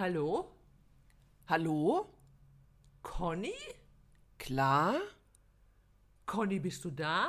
[0.00, 0.50] Hallo?
[1.46, 2.06] Hallo?
[3.02, 3.52] Conny?
[4.38, 4.98] Klar?
[6.24, 7.28] Conny, bist du da?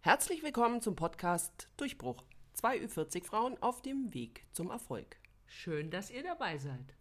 [0.00, 2.24] Herzlich willkommen zum Podcast Durchbruch.
[2.54, 5.16] Zwei Ü40 Frauen auf dem Weg zum Erfolg.
[5.46, 6.94] Schön, dass ihr dabei seid.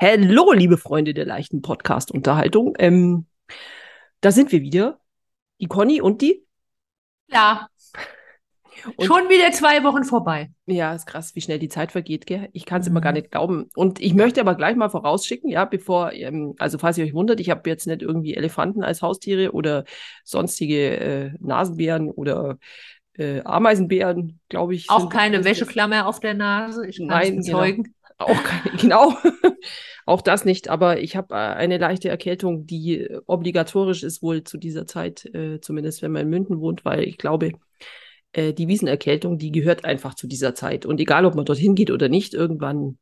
[0.00, 2.74] Hallo, liebe Freunde der leichten Podcast-Unterhaltung.
[2.78, 3.26] Ähm,
[4.22, 4.98] da sind wir wieder.
[5.60, 6.46] Die Conny und die?
[7.28, 7.69] Ja.
[8.96, 10.50] Und- Schon wieder zwei Wochen vorbei.
[10.66, 12.48] Ja, ist krass, wie schnell die Zeit vergeht, gell?
[12.52, 12.92] Ich kann es Mhm.
[12.92, 13.68] immer gar nicht glauben.
[13.74, 17.40] Und ich möchte aber gleich mal vorausschicken, ja, bevor, ähm, also falls ihr euch wundert,
[17.40, 19.84] ich habe jetzt nicht irgendwie Elefanten als Haustiere oder
[20.24, 22.58] sonstige äh, Nasenbären oder
[23.18, 24.88] äh, Ameisenbären, glaube ich.
[24.90, 26.86] Auch keine Wäscheklammer auf der Nase.
[26.86, 27.58] Ich kann Nein, genau.
[27.58, 27.94] bezeugen.
[28.18, 29.14] Auch keine, genau.
[30.06, 34.58] Auch das nicht, aber ich habe äh, eine leichte Erkältung, die obligatorisch ist wohl zu
[34.58, 37.52] dieser Zeit, äh, zumindest wenn man in München wohnt, weil ich glaube,
[38.32, 40.86] äh, die Wiesenerkältung, die gehört einfach zu dieser Zeit.
[40.86, 42.98] Und egal, ob man dorthin geht oder nicht, irgendwann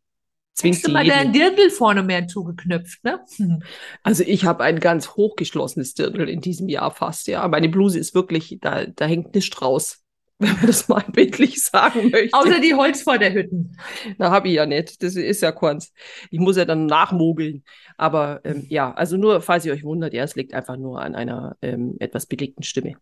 [0.55, 1.33] zwingt Hast du sie mal deinen.
[1.33, 3.21] Dirndl vorne mehr zugeknöpft, ne?
[3.37, 3.63] Hm.
[4.03, 7.47] Also ich habe ein ganz hochgeschlossenes Dirndl in diesem Jahr fast, ja.
[7.49, 10.03] Meine Bluse ist wirklich, da, da hängt nichts raus,
[10.39, 12.37] wenn man das mal bildlich sagen möchte.
[12.37, 13.77] Außer die Holzvorderhütten.
[14.19, 15.03] Na, habe ich ja nicht.
[15.03, 15.93] Das ist ja keins.
[16.31, 17.65] Ich muss ja dann nachmogeln.
[17.97, 21.15] Aber ähm, ja, also nur, falls ihr euch wundert, ja, es liegt einfach nur an
[21.15, 22.95] einer ähm, etwas belegten Stimme.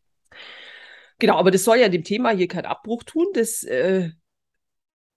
[1.19, 4.11] Genau, aber das soll ja dem Thema hier keinen Abbruch tun, das äh,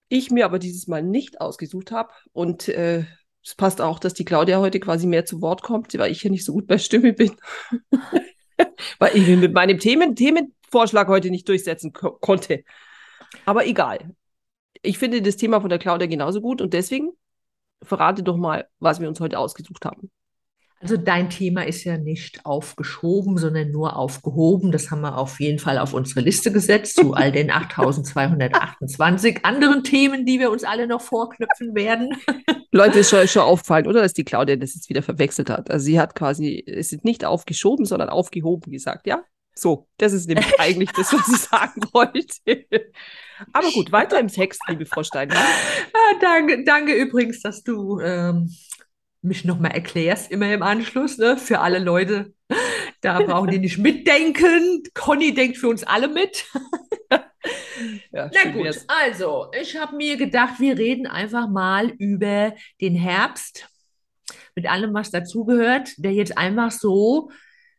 [0.08, 2.12] ich mir aber dieses Mal nicht ausgesucht habe.
[2.32, 3.04] Und äh,
[3.42, 6.30] es passt auch, dass die Claudia heute quasi mehr zu Wort kommt, weil ich hier
[6.30, 7.36] nicht so gut bei Stimme bin.
[8.98, 12.64] weil ich mich mit meinem Themen Themenvorschlag heute nicht durchsetzen ko konnte.
[13.44, 14.14] Aber egal.
[14.82, 17.10] Ich finde das Thema von der Claudia genauso gut und deswegen
[17.82, 20.10] verrate doch mal, was wir uns heute ausgesucht haben.
[20.82, 24.72] Also dein Thema ist ja nicht aufgeschoben, sondern nur aufgehoben.
[24.72, 29.84] Das haben wir auf jeden Fall auf unsere Liste gesetzt zu all den 8228 anderen
[29.84, 32.16] Themen, die wir uns alle noch vorknüpfen werden.
[32.72, 34.00] Leute, ist schon, schon auffallen, oder?
[34.00, 35.70] Dass die Claudia das jetzt wieder verwechselt hat.
[35.70, 39.22] Also sie hat quasi, es ist nicht aufgeschoben, sondern aufgehoben gesagt, ja?
[39.54, 42.64] So, das ist nämlich eigentlich das, was ich sagen wollte.
[43.52, 45.36] Aber gut, weiter im Text, liebe Frau Steinmann.
[45.36, 48.50] Ah, danke, danke übrigens, dass du ähm,
[49.22, 51.36] mich nochmal erklärst, immer im Anschluss, ne?
[51.36, 52.32] Für alle Leute.
[53.00, 54.82] Da brauchen die nicht mitdenken.
[54.94, 56.46] Conny denkt für uns alle mit.
[58.12, 58.84] Ja, Na gut, wär's.
[58.88, 63.66] also, ich habe mir gedacht, wir reden einfach mal über den Herbst
[64.54, 67.30] mit allem, was dazugehört, der jetzt einfach so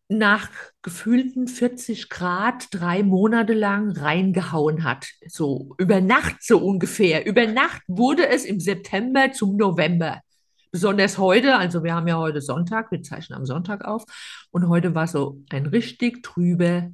[0.10, 0.50] nach
[0.82, 5.08] gefühlten 40 Grad drei Monate lang reingehauen hat.
[5.28, 7.26] So über Nacht so ungefähr.
[7.26, 10.22] Über Nacht wurde es im September zum November.
[10.72, 14.06] Besonders heute, also wir haben ja heute Sonntag, wir zeichnen am Sonntag auf
[14.52, 16.90] und heute war so ein richtig trüber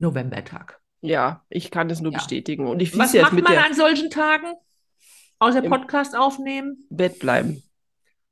[0.00, 0.80] Novembertag.
[1.00, 2.18] Ja, ich kann das nur Ja.
[2.18, 2.66] bestätigen.
[2.66, 4.54] Und ich Was macht man an solchen Tagen?
[5.38, 7.62] Außer Podcast aufnehmen, Bett bleiben.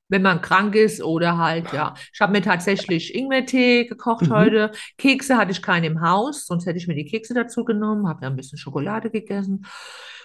[0.08, 1.94] Wenn man krank ist oder halt, ja.
[2.12, 4.32] Ich habe mir tatsächlich Ingwertee gekocht Mhm.
[4.32, 4.72] heute.
[4.96, 8.20] Kekse hatte ich keine im Haus, sonst hätte ich mir die Kekse dazu genommen, habe
[8.22, 9.66] dann ein bisschen Schokolade gegessen.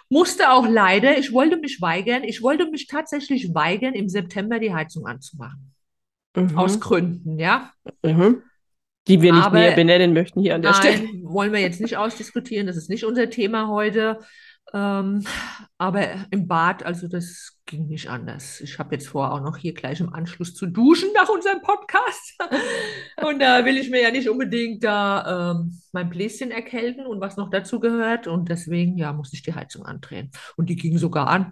[0.10, 4.74] Musste auch leider, ich wollte mich weigern, ich wollte mich tatsächlich weigern, im September die
[4.74, 5.74] Heizung anzumachen.
[6.36, 6.58] Mhm.
[6.58, 7.72] Aus Gründen, ja.
[8.04, 8.42] Mhm.
[9.08, 10.98] Die wir nicht Aber- näher benennen möchten hier an der Stelle.
[11.04, 14.20] Nein, wollen wir jetzt nicht ausdiskutieren, das ist nicht unser Thema heute.
[14.74, 15.24] Ähm,
[15.78, 18.62] aber im Bad, also das ging nicht anders.
[18.62, 22.40] Ich habe jetzt vor, auch noch hier gleich im Anschluss zu duschen nach unserem Podcast.
[23.24, 27.38] Und da will ich mir ja nicht unbedingt da ähm, mein Bläschen erkälten und was
[27.38, 28.28] noch dazu gehört.
[28.28, 30.32] Und deswegen, ja, musste ich die Heizung andrehen.
[30.58, 31.52] Und die ging sogar an.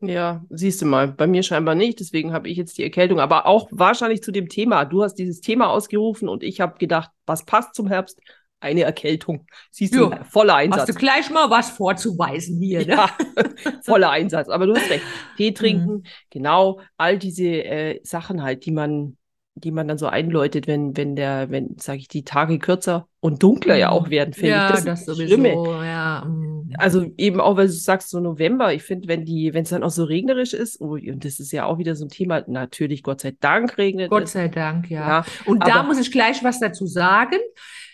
[0.00, 3.46] Ja, siehst du mal, bei mir scheinbar nicht, deswegen habe ich jetzt die Erkältung, aber
[3.46, 4.84] auch wahrscheinlich zu dem Thema.
[4.84, 8.20] Du hast dieses Thema ausgerufen und ich habe gedacht, was passt zum Herbst?
[8.60, 9.46] Eine Erkältung.
[9.70, 10.86] Siehst du, voller Hast Einsatz.
[10.88, 12.86] du gleich mal was vorzuweisen hier, ne?
[12.86, 13.10] Ja,
[13.84, 14.48] voller Einsatz.
[14.48, 15.04] Aber du hast recht.
[15.36, 16.02] Tee trinken, Mhm.
[16.30, 19.16] genau, all diese äh, Sachen halt, die man,
[19.54, 23.42] die man dann so einläutet, wenn, wenn der, wenn, sage ich, die Tage kürzer und
[23.42, 24.74] dunkler ja auch werden, finde Ja, ich.
[24.74, 25.86] Das das ist sowieso, Schlimme.
[25.86, 26.24] ja.
[26.26, 26.72] mm.
[26.78, 29.82] Also eben auch, weil du sagst, so November, ich finde, wenn die, wenn es dann
[29.82, 33.02] auch so regnerisch ist, oh, und das ist ja auch wieder so ein Thema, natürlich,
[33.02, 35.00] Gott sei Dank regnet Gott sei Dank, ja.
[35.08, 37.36] Ja, Und da muss ich gleich was dazu sagen.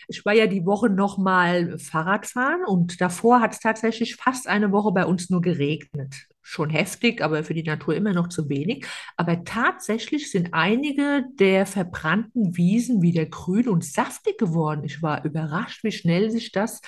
[0.07, 4.47] Ich war ja die Woche noch mal Fahrrad fahren und davor hat es tatsächlich fast
[4.47, 6.15] eine Woche bei uns nur geregnet.
[6.41, 8.85] Schon heftig, aber für die Natur immer noch zu wenig.
[9.17, 14.83] Aber tatsächlich sind einige der verbrannten Wiesen wieder grün und saftig geworden.
[14.83, 16.81] Ich war überrascht, wie schnell sich das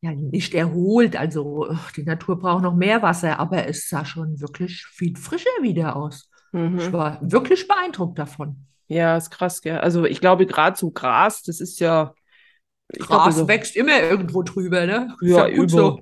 [0.00, 1.16] ja nicht erholt.
[1.16, 5.96] Also die Natur braucht noch mehr Wasser, aber es sah schon wirklich viel frischer wieder
[5.96, 6.30] aus.
[6.76, 6.92] Ich Mhm.
[6.92, 8.66] war wirklich beeindruckt davon.
[8.88, 9.78] Ja, ist krass, gell?
[9.78, 12.14] Also ich glaube, gerade so Gras, das ist ja,
[12.92, 15.14] ich Gras so, wächst immer irgendwo drüber, ne?
[15.20, 16.00] Ja, ja so.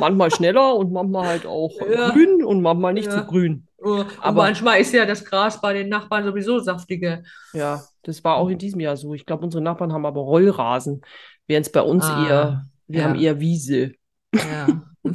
[0.00, 2.10] Manchmal schneller und manchmal halt auch Ja.
[2.10, 3.18] grün und manchmal nicht Ja.
[3.18, 3.66] so grün.
[3.78, 7.22] Und Aber- manchmal ist ja das Gras bei den Nachbarn sowieso saftiger.
[7.52, 9.14] Ja, das war auch in diesem Jahr so.
[9.14, 11.02] Ich glaube, unsere Nachbarn haben aber Rollrasen,
[11.46, 13.06] während es bei uns Ah, eher, wir ja.
[13.08, 13.92] haben eher Wiese.
[14.34, 14.66] Ja.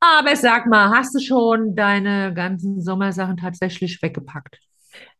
[0.00, 4.60] Aber sag mal, hast du schon deine ganzen Sommersachen tatsächlich weggepackt?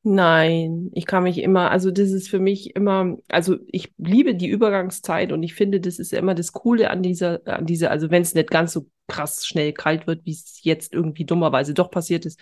[0.05, 4.49] Nein, ich kann mich immer, also das ist für mich immer, also ich liebe die
[4.49, 8.23] Übergangszeit und ich finde, das ist immer das Coole an dieser, an dieser, also wenn
[8.23, 12.27] es nicht ganz so krass schnell kalt wird, wie es jetzt irgendwie dummerweise doch passiert
[12.27, 12.41] ist.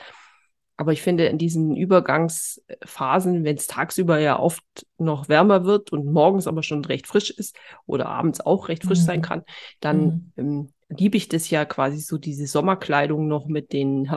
[0.77, 4.63] Aber ich finde, in diesen Übergangsphasen, wenn es tagsüber ja oft
[4.99, 7.57] noch wärmer wird und morgens aber schon recht frisch ist
[7.87, 9.23] oder abends auch recht frisch sein Mhm.
[9.23, 9.43] kann,
[9.81, 14.11] dann ähm, liebe ich das ja quasi so, diese Sommerkleidung noch mit den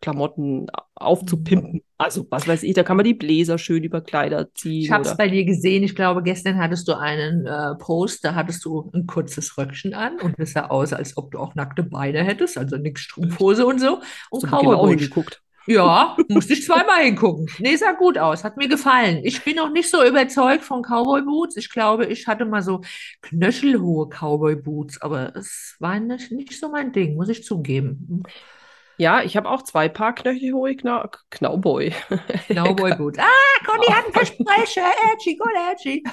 [0.00, 1.82] Herbstklamotten aufzupimpen.
[1.98, 4.82] Also, was weiß ich, da kann man die Bläser schön über Kleider ziehen.
[4.82, 5.82] Ich habe es bei dir gesehen.
[5.82, 10.18] Ich glaube, gestern hattest du einen äh, Post, da hattest du ein kurzes Röckchen an
[10.20, 13.80] und es sah aus, als ob du auch nackte Beine hättest, also nix Strumpfhose und
[13.80, 14.00] so.
[14.30, 15.42] Und so genau hingeguckt.
[15.66, 17.46] Ja, musste ich zweimal hingucken.
[17.58, 19.20] Nee, sah gut aus, hat mir gefallen.
[19.22, 21.56] Ich bin noch nicht so überzeugt von Cowboy Boots.
[21.58, 22.80] Ich glaube, ich hatte mal so
[23.20, 28.24] knöchelhohe Cowboy Boots, aber es war nicht, nicht so mein Ding, muss ich zugeben.
[29.00, 31.90] Ja, ich habe auch zwei Paar knöchelhohe Kna Knauboy.
[32.54, 33.18] Cowboy Boots.
[33.18, 34.84] Ah, Conny hat einen Versprecher.
[35.14, 36.04] Ätschi, gut, Ätschi.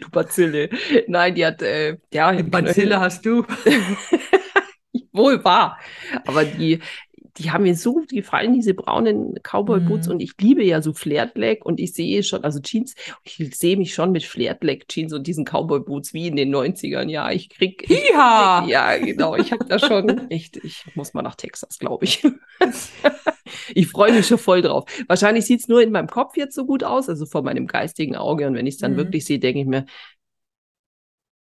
[0.00, 0.70] du Bazille.
[1.08, 3.44] Nein, die hat, äh, ja, Bazille hast du.
[5.12, 5.76] wohl wahr.
[6.24, 6.78] Aber die,
[7.38, 10.06] die haben mir so gefallen, diese braunen Cowboy-Boots.
[10.08, 10.12] Mhm.
[10.14, 12.94] Und ich liebe ja so Flared-Leg und ich sehe schon, also Jeans,
[13.24, 17.08] ich sehe mich schon mit Flared-Leg-Jeans und diesen Cowboy-Boots wie in den 90ern.
[17.08, 18.66] Ja, ich krieg, Hiha!
[18.66, 22.22] ja, genau, ich habe da schon echt, ich muss mal nach Texas, glaube ich.
[23.74, 24.84] Ich freue mich schon voll drauf.
[25.08, 28.14] Wahrscheinlich sieht es nur in meinem Kopf jetzt so gut aus, also vor meinem geistigen
[28.14, 28.46] Auge.
[28.46, 28.96] Und wenn ich es dann Mhm.
[28.98, 29.86] wirklich sehe, denke ich mir,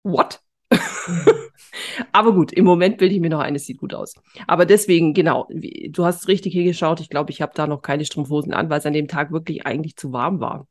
[0.05, 0.40] what?
[2.12, 4.15] Aber gut, im Moment bilde ich mir noch eines, sieht gut aus.
[4.47, 7.00] Aber deswegen, genau, wie- du hast richtig hingeschaut.
[7.00, 9.67] Ich glaube, ich habe da noch keine Strumpfhosen an, weil es an dem Tag wirklich
[9.67, 10.67] eigentlich zu warm war.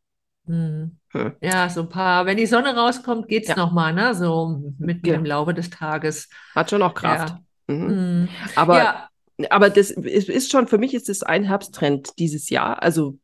[0.45, 0.97] Hm.
[1.09, 1.33] Hm.
[1.41, 3.55] Ja, so ein paar, wenn die Sonne rauskommt, geht's Ja.
[3.55, 4.15] noch mal, ne?
[4.15, 5.17] So mitten Genau.
[5.19, 6.29] im Laufe des Tages.
[6.55, 7.35] Hat schon noch Kraft.
[7.67, 7.75] Ja.
[7.75, 7.89] Mhm.
[7.89, 8.29] Hm.
[8.55, 9.09] Aber, Ja,
[9.49, 12.81] aber das ist, ist schon, für mich ist es ein Herbsttrend dieses Jahr.
[12.81, 13.17] Also,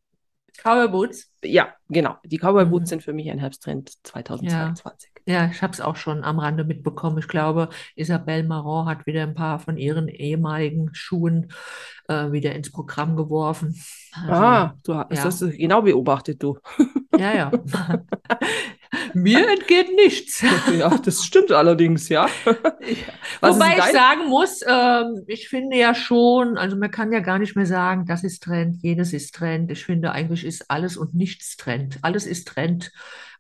[0.62, 1.31] Cowboy Boots.
[1.44, 2.18] ja, genau.
[2.26, 2.90] Die Cowboy Boots Mhm.
[2.90, 5.10] sind für mich ein Herbsttrend 2022.
[5.25, 7.18] Ja, ich habe es auch schon am Rande mitbekommen.
[7.20, 11.52] Ich glaube, Isabelle Marant hat wieder ein paar von ihren ehemaligen Schuhen
[12.08, 13.75] äh, wieder ins Programm geworfen.
[14.16, 15.24] Also, ah, du hast ja.
[15.24, 16.58] das genau beobachtet, du.
[17.18, 17.52] ja, ja.
[19.14, 20.44] Mir entgeht nichts.
[20.78, 22.28] ja, das stimmt allerdings, ja.
[23.40, 27.40] Was Wobei ich sagen muss, ähm, ich finde ja schon, also man kann ja gar
[27.40, 29.72] nicht mehr sagen, das ist Trend, jenes ist Trend.
[29.72, 31.98] Ich finde eigentlich ist alles und nichts Trend.
[32.02, 32.92] Alles ist Trend,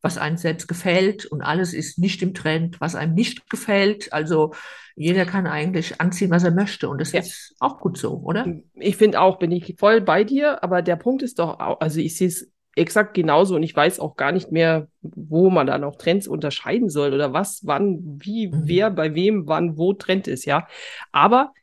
[0.03, 4.11] was einem selbst gefällt und alles ist nicht im Trend, was einem nicht gefällt.
[4.13, 4.53] Also
[4.95, 7.21] jeder kann eigentlich anziehen, was er möchte und das Ja.
[7.21, 8.45] ist auch gut so, oder?
[8.75, 11.99] Ich finde auch, bin ich voll bei dir, aber der Punkt ist doch auch, also
[11.99, 15.77] ich sehe es exakt genauso und ich weiß auch gar nicht mehr, wo man da
[15.77, 18.63] noch Trends unterscheiden soll oder was, wann, wie, Mhm.
[18.67, 20.67] wer, bei wem, wann, wo Trend ist, ja.
[21.11, 21.53] Aber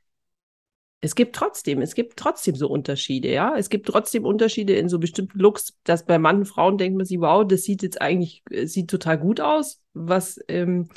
[1.02, 3.54] es gibt trotzdem, es gibt trotzdem so Unterschiede, ja.
[3.57, 7.19] Es gibt trotzdem Unterschiede in so bestimmten Looks, dass bei manchen Frauen denkt man sich,
[7.21, 10.88] wow, das sieht jetzt eigentlich, äh, sieht total gut aus, was, ähm,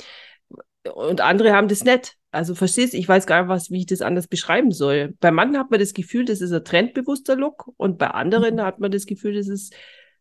[0.94, 2.16] und andere haben das nicht.
[2.30, 5.14] Also verstehst du, ich weiß gar nicht, was, wie ich das anders beschreiben soll.
[5.20, 8.62] Bei manchen hat man das Gefühl, das ist ein trendbewusster Look und bei anderen Mhm.
[8.62, 9.72] hat man das Gefühl, das ist,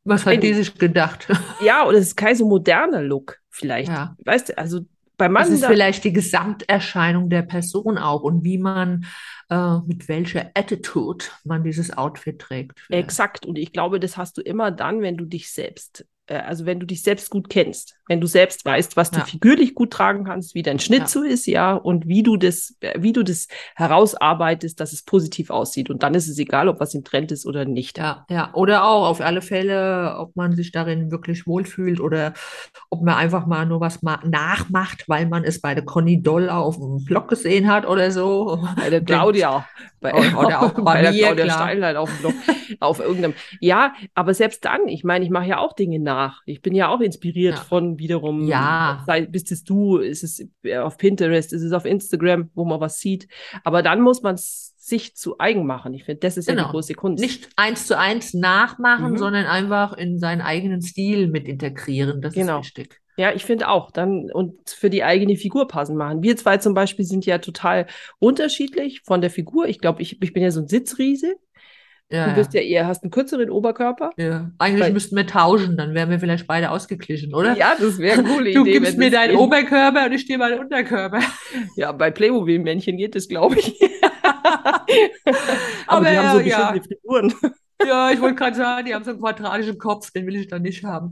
[0.06, 1.28] Was hat die sich gedacht?
[1.62, 3.90] ja, oder es ist kein so moderner Look vielleicht.
[3.90, 4.16] Ja.
[4.24, 4.82] Weißt du, also
[5.18, 9.06] bei Das manchen, ist da- vielleicht die Gesamterscheinung der Person auch und wie man,
[9.50, 12.80] äh, mit welcher Attitude man dieses Outfit trägt.
[12.80, 13.04] vielleicht.
[13.04, 13.46] Exakt.
[13.46, 16.86] Und ich glaube, das hast du immer dann, wenn du dich selbst, also wenn du
[16.86, 19.26] dich selbst gut kennst, wenn du selbst weißt, was du Ja.
[19.26, 21.08] figürlich gut tragen kannst, wie dein Schnitt Ja.
[21.08, 25.50] so ist, ja, und wie du das, äh, wie du das herausarbeitest, dass es positiv
[25.50, 25.90] aussieht.
[25.90, 27.98] Und dann ist es egal, ob was im Trend ist oder nicht.
[27.98, 28.54] Ja, ja.
[28.54, 32.34] Oder auch auf alle Fälle, ob man sich darin wirklich wohlfühlt oder
[32.90, 36.50] ob man einfach mal nur was ma nachmacht, weil man es bei der Conny Doll
[36.50, 38.66] auf dem Blog gesehen hat oder so.
[38.78, 39.66] Bei der Claudia,
[40.02, 41.54] bei, Oder auch bei der mir, Claudia.
[41.54, 42.34] Steinlein auf dem Blog,
[42.80, 43.34] auf irgendeinem.
[43.60, 46.23] Ja, aber selbst dann, ich meine, ich mache ja auch Dinge nach.
[46.46, 47.62] Ich bin ja auch inspiriert Ja.
[47.64, 49.04] von wiederum, Ja.
[49.06, 52.80] sei, bist es du, ist es äh, auf Pinterest, ist es auf Instagram, wo man
[52.80, 53.28] was sieht.
[53.64, 55.94] Aber dann muss man es sich zu eigen machen.
[55.94, 56.72] Ich finde, das ist ja die Genau.
[56.72, 57.24] große Kunst.
[57.24, 59.18] Nicht eins zu eins nachmachen, Mhm.
[59.18, 62.22] sondern einfach in seinen eigenen Stil mit integrieren.
[62.22, 62.60] Das Genau.
[62.60, 63.00] ist wichtig.
[63.16, 63.92] Ja, ich finde auch.
[63.92, 66.24] Dann und für die eigene Figur passen machen.
[66.24, 67.86] Wir zwei zum Beispiel sind ja total
[68.20, 69.68] unterschiedlich von der Figur.
[69.68, 71.36] Ich glaube, ich, ich bin ja so ein Sitzriese.
[72.14, 72.62] Ja, Du bist ja.
[72.62, 74.12] ja eher, hast einen kürzeren Oberkörper.
[74.18, 74.52] Ja.
[74.60, 77.58] Eigentlich Weil- müssten wir tauschen, dann wären wir vielleicht beide ausgeglichen, oder?
[77.58, 78.74] Ja, das wäre eine coole Du Idee.
[78.74, 79.36] gibst wenn mir deinen.
[79.38, 81.20] Oberkörper und ich dir meinen Unterkörper.
[81.76, 83.80] Ja, bei Playmobil-Männchen geht das, glaube ich.
[85.88, 87.34] Aber, Aber die haben so ja, bestimmte Frisuren.
[87.86, 90.62] Ja, ich wollte gerade sagen, die haben so einen quadratischen Kopf, den will ich dann
[90.62, 91.12] nicht haben.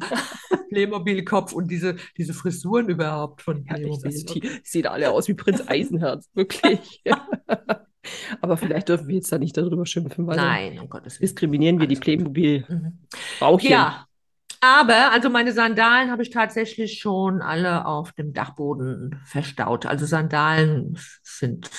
[0.70, 4.05] Playmobil-Kopf und diese, diese Frisuren überhaupt von Ja, Playmobil.
[4.05, 7.01] also die sehen alle aus wie Prinz Eisenherz, wirklich.
[8.41, 11.27] Aber vielleicht dürfen wir jetzt da nicht darüber schimpfen, weil Nein, um Gottes Willen.
[11.29, 11.96] diskriminieren wir die.
[11.96, 13.65] Playmobil-Frauchen.
[13.65, 13.70] Mhm.
[13.72, 14.05] Ja,
[14.60, 19.86] aber also meine Sandalen habe ich tatsächlich schon alle auf dem Dachboden verstaut.
[19.86, 21.70] Also Sandalen sind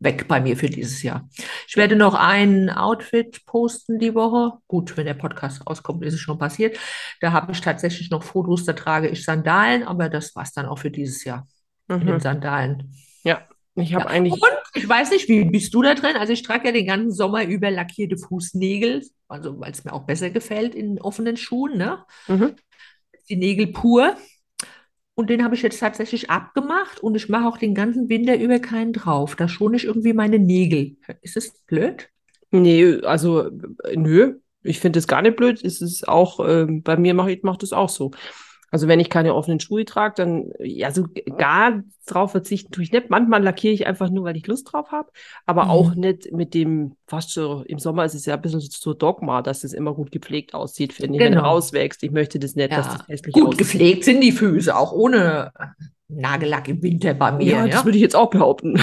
[0.00, 1.28] weg bei mir für dieses Jahr.
[1.66, 4.56] Ich werde noch ein Outfit posten die Woche.
[4.68, 6.78] Gut, wenn der Podcast rauskommt, ist es schon passiert.
[7.20, 10.66] Da habe ich tatsächlich noch Fotos, da trage ich Sandalen, aber das war es dann
[10.66, 11.48] auch für dieses Jahr
[11.88, 12.20] mit den Mhm.
[12.20, 12.94] Sandalen.
[13.24, 13.42] Ja,
[13.80, 14.10] ich habe Ja.
[14.10, 14.34] eigentlich.
[14.34, 14.42] Und
[14.74, 16.16] ich weiß nicht, wie bist du da drin?
[16.16, 20.04] Also ich trage ja den ganzen Sommer über lackierte Fußnägel, also weil es mir auch
[20.04, 22.04] besser gefällt in offenen Schuhen, ne?
[22.26, 22.54] Mhm.
[23.28, 24.16] Die Nägel pur.
[25.14, 28.60] Und den habe ich jetzt tatsächlich abgemacht und ich mache auch den ganzen Winter über
[28.60, 29.34] keinen drauf.
[29.34, 30.96] Da schone ich irgendwie meine Nägel.
[31.22, 32.08] Ist es blöd?
[32.52, 33.48] Nee, also
[33.84, 35.62] äh, nö, ich finde es gar nicht blöd.
[35.64, 38.12] Es ist auch, ähm, bei mir mache ich macht es auch so.
[38.70, 41.06] Also wenn ich keine offenen Schuhe trage, dann, ja, so
[41.38, 43.08] gar drauf verzichten tue ich nicht.
[43.10, 45.08] Manchmal lackiere ich einfach nur, weil ich Lust drauf habe,
[45.46, 45.70] aber Mhm.
[45.70, 49.40] auch nicht mit dem, fast so, im Sommer ist es ja ein bisschen so Dogma,
[49.42, 51.20] dass es immer gut gepflegt aussieht, finde ich.
[51.20, 51.48] Wenn du Genau.
[51.50, 52.92] rauswächst, ich möchte das nicht, dass Ja.
[52.98, 53.58] das hässlich Gut aussieht.
[53.58, 55.52] gepflegt sind die Füße, auch ohne
[56.08, 57.44] Nagellack im Winter bei mir.
[57.46, 57.84] Ja, das Ja?
[57.84, 58.80] würde ich jetzt auch behaupten.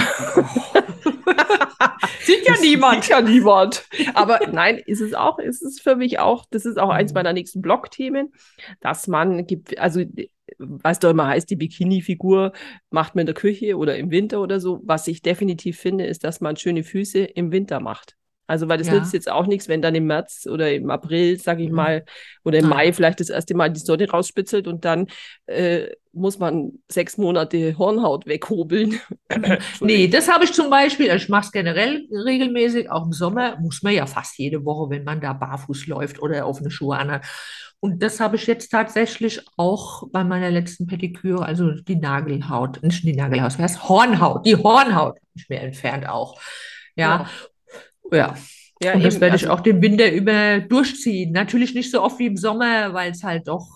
[2.26, 3.04] Sieht ja Das niemand.
[3.04, 3.86] Sieht ja niemand.
[4.14, 7.14] Aber nein, ist es auch, ist es für mich auch, das ist auch eins Mhm.
[7.14, 8.32] meiner nächsten Blog-Themen,
[8.80, 10.02] dass man gibt, also
[10.58, 12.52] was doch immer heißt, die Bikini-Figur
[12.90, 14.80] macht man in der Küche oder im Winter oder so.
[14.84, 18.16] Was ich definitiv finde, ist, dass man schöne Füße im Winter macht.
[18.46, 18.94] Also, weil das Ja.
[18.94, 21.74] nützt jetzt auch nichts, wenn dann im März oder im April, sage ich Mhm.
[21.76, 22.04] mal,
[22.44, 22.68] oder im.
[22.68, 25.06] Mai vielleicht das erste Mal die Sonne rausspitzelt und dann
[25.46, 28.98] äh, muss man sechs Monate Hornhaut weghobeln.
[29.80, 33.58] Nee, das habe ich zum Beispiel, also ich mache es generell regelmäßig, auch im Sommer
[33.60, 37.24] muss man ja fast jede Woche, wenn man da barfuß läuft oder offene Schuhe anhat.
[37.80, 43.04] Und das habe ich jetzt tatsächlich auch bei meiner letzten Pediküre, also die Nagelhaut, nicht
[43.04, 46.40] die Nagelhaut, was heißt Hornhaut, die Hornhaut habe ich mir entfernt auch.
[46.96, 47.26] Ja, ja.
[48.12, 48.34] Ja,
[48.94, 51.32] Und das werde ich also- auch den Winter über durchziehen.
[51.32, 53.66] Natürlich nicht so oft wie im Sommer, weil es halt doch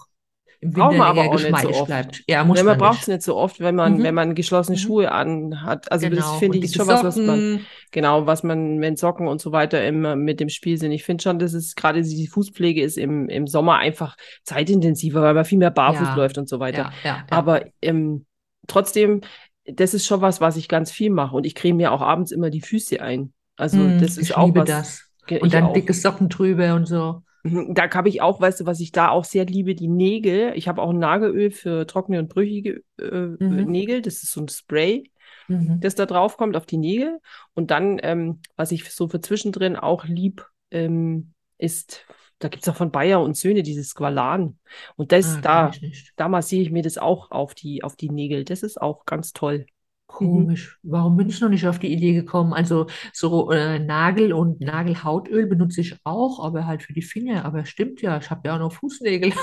[0.63, 1.87] im Winter man aber auch nicht so oft.
[1.87, 2.23] bleibt.
[2.29, 4.03] Ja, muss Ja, man man braucht es nicht so oft, wenn man, Mhm.
[4.03, 4.81] wenn man geschlossene Mhm.
[4.83, 5.91] Schuhe anhat.
[5.91, 6.39] Also das Genau.
[6.39, 7.67] finde Und ich schon was, was man, Socken.
[7.93, 10.93] genau, was man, wenn Socken und so weiter immer mit dem Spiel sind.
[10.93, 15.33] Ich finde schon, dass es gerade die Fußpflege ist im, im Sommer einfach zeitintensiver, weil
[15.33, 16.15] man viel mehr barfuß Ja.
[16.15, 16.91] läuft und so weiter.
[17.05, 17.25] Ja, ja, ja.
[17.31, 18.27] Aber ähm,
[18.67, 19.23] trotzdem,
[19.65, 21.35] das ist schon was, was ich ganz viel mache.
[21.35, 23.33] Und ich creme mir auch abends immer die Füße ein.
[23.61, 24.69] Also Mm, das ist auch liebe was.
[24.69, 25.05] das.
[25.43, 25.73] Und dann auch.
[25.75, 27.23] dicke Socken drüber und so.
[27.43, 30.53] Mhm, Da habe ich auch, weißt du, was ich da auch sehr liebe, die Nägel.
[30.57, 33.65] Ich habe auch ein Nagelöl für trockene und brüchige äh, Mhm.
[33.71, 34.03] Nägel.
[34.03, 35.11] Das ist so ein Spray,
[35.49, 35.81] Mhm.
[35.81, 37.19] das da drauf kommt auf die Nägel.
[37.55, 42.05] Und dann, ähm, was ich so für zwischendrin auch lieb, ähm, ist,
[42.39, 44.59] da gibt es auch von Bayer und Söhne dieses Squalan.
[44.97, 45.71] Und das, Ah, da,
[46.17, 48.45] da massiere ich mir das auch auf die, auf die Nägel.
[48.45, 49.67] Das ist auch ganz toll.
[50.13, 50.79] Komisch.
[50.83, 52.53] Warum bin ich noch nicht auf die Idee gekommen?
[52.53, 57.45] Also so äh, Nagel- und Nagelhautöl benutze ich auch, aber halt für die Finger.
[57.45, 59.33] Aber stimmt ja, ich habe ja auch noch Fußnägel.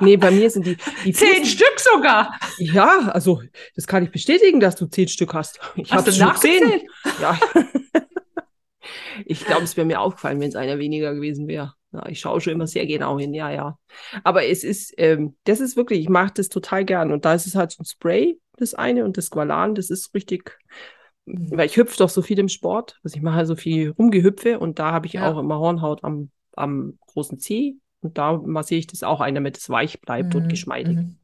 [0.00, 2.36] Nee, bei mir sind die, die Zehn Fuß- Stück sogar.
[2.58, 3.42] Ja, also
[3.76, 5.60] das kann ich bestätigen, dass du zehn Stück hast.
[5.76, 6.82] Ich habe schon zehn.
[7.20, 7.38] Ja.
[9.24, 11.72] Ich glaube, es wäre mir aufgefallen, wenn es einer weniger gewesen wäre.
[11.92, 13.78] Ja, ich schaue schon immer sehr genau hin, ja, ja.
[14.22, 17.10] Aber es ist, ähm, das ist wirklich, ich mache das total gern.
[17.12, 20.14] Und da ist es halt so ein Spray, das eine, und das Squalan, das ist
[20.14, 20.58] richtig,
[21.26, 21.50] Mhm.
[21.56, 22.98] weil ich hüpfe doch so viel im Sport.
[23.02, 25.32] Also ich mache so viel Rumgehüpfe und da habe ich Ja.
[25.32, 27.76] auch immer Hornhaut am, am großen Zeh.
[28.00, 30.96] Und da massiere ich das auch ein, damit es weich bleibt und Mhm, geschmeidig.
[30.98, 31.16] mhm.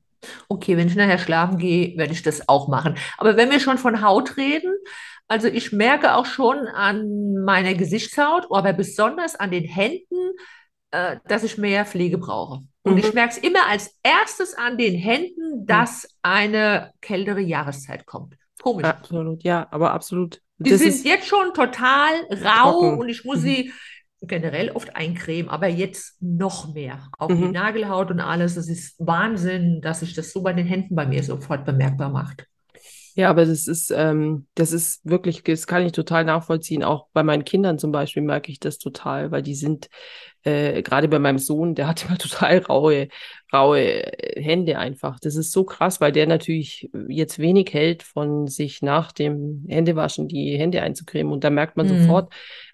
[0.48, 2.96] Okay, wenn ich nachher schlafen gehe, werde ich das auch machen.
[3.18, 4.72] Aber wenn wir schon von Haut reden,
[5.28, 10.32] also ich merke auch schon an meiner Gesichtshaut, aber besonders an den Händen,
[10.90, 12.60] äh, dass ich mehr Pflege brauche.
[12.84, 12.98] Und Mhm.
[12.98, 18.34] ich merke es immer als erstes an den Händen, dass eine kältere Jahreszeit kommt.
[18.60, 18.84] Komisch.
[18.84, 20.40] Absolut, ja, aber absolut.
[20.58, 22.12] Die Das sind jetzt schon total
[22.44, 22.98] rau trocken.
[23.00, 23.42] und ich muss Mhm.
[23.42, 23.72] sie
[24.20, 27.08] generell oft eincremen, aber jetzt noch mehr.
[27.18, 27.50] Auch die Mhm.
[27.52, 28.56] Nagelhaut und alles.
[28.56, 32.46] Es ist Wahnsinn, dass sich das so bei den Händen bei mir sofort bemerkbar macht.
[33.14, 36.82] Ja, aber das ist, ähm, das ist wirklich, das kann ich total nachvollziehen.
[36.82, 39.90] Auch bei meinen Kindern zum Beispiel merke ich das total, weil die sind,
[40.44, 43.08] äh, gerade bei meinem Sohn, der hat immer total raue,
[43.52, 44.02] raue
[44.36, 45.20] Hände einfach.
[45.20, 50.28] Das ist so krass, weil der natürlich jetzt wenig hält von sich nach dem Händewaschen
[50.28, 51.32] die Hände einzucremen.
[51.32, 51.90] Und da merkt man Mhm.
[52.00, 52.32] sofort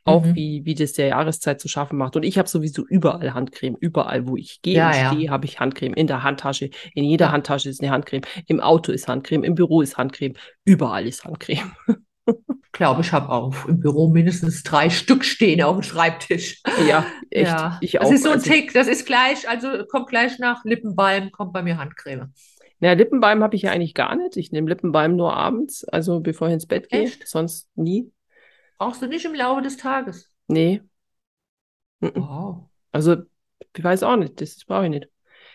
[0.09, 0.35] auch, Mhm.
[0.35, 2.17] wie, wie das der Jahreszeit zu schaffen macht.
[2.17, 3.77] Und ich habe sowieso überall Handcreme.
[3.81, 5.13] Überall, wo ich gehe Ja, und ja.
[5.13, 5.95] stehe, habe ich Handcreme.
[5.95, 6.71] In der Handtasche.
[6.95, 7.33] In jeder Ja.
[7.33, 8.23] Handtasche ist eine Handcreme.
[8.47, 9.45] Im Auto ist Handcreme.
[9.45, 10.35] Im Büro ist Handcreme.
[10.65, 11.73] Überall ist Handcreme.
[12.27, 16.63] Ich glaube, ich habe auch im Büro mindestens drei Stück stehen auf dem Schreibtisch.
[16.89, 17.49] Ja, echt.
[17.51, 18.13] Ja, Ich das auch.
[18.13, 18.73] ist so ein Also, Tick.
[18.75, 22.33] Das ist gleich, also kommt gleich nach Lippenbalm, kommt bei mir Handcreme.
[22.81, 24.37] na, Lippenbalm habe ich ja eigentlich gar nicht.
[24.37, 27.05] Ich nehme Lippenbalm nur abends, also bevor ich ins Bett gehe.
[27.05, 27.27] Echt?
[27.27, 28.13] Sonst nie.
[28.79, 30.33] Brauchst du nicht im Laufe des Tages.
[30.49, 30.81] Nee.
[32.17, 32.69] Wow.
[32.93, 33.17] Also,
[33.77, 35.09] ich weiß auch nicht, das brauche ich nicht.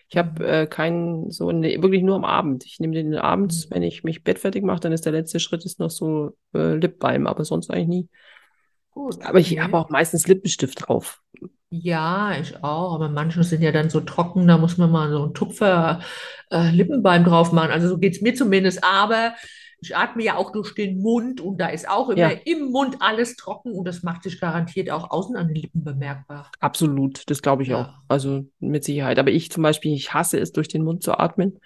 [0.09, 0.63] Ich habe Mhm.
[0.63, 2.65] äh, keinen, so, ne, wirklich nur am Abend.
[2.65, 3.71] Ich nehme den abends, Mhm.
[3.71, 7.27] wenn ich mich bettfertig mache, dann ist der letzte Schritt ist noch so äh, Lipbalm,
[7.27, 8.09] aber sonst eigentlich nie.
[8.91, 9.59] Gut, Aber ich okay.
[9.59, 11.21] habe auch meistens Lippenstift drauf.
[11.69, 12.93] Ja, ich auch.
[12.95, 16.01] Aber manche sind ja dann so trocken, da muss man mal so einen Tupfer
[16.51, 17.71] äh, Lippenbalm drauf machen.
[17.71, 18.83] Also so geht es mir zumindest.
[18.83, 19.33] Aber
[19.85, 22.97] ich atme ja auch durch den Mund und da ist auch immer Ja, im Mund
[23.01, 26.51] alles trocken und das macht sich garantiert auch außen an den Lippen bemerkbar.
[26.59, 27.87] absolut, das glaube ich auch.
[27.87, 28.03] Ja.
[28.07, 29.19] Also mit Sicherheit.
[29.19, 31.59] Aber ich zum Beispiel, ich hasse es, durch den Mund zu atmen.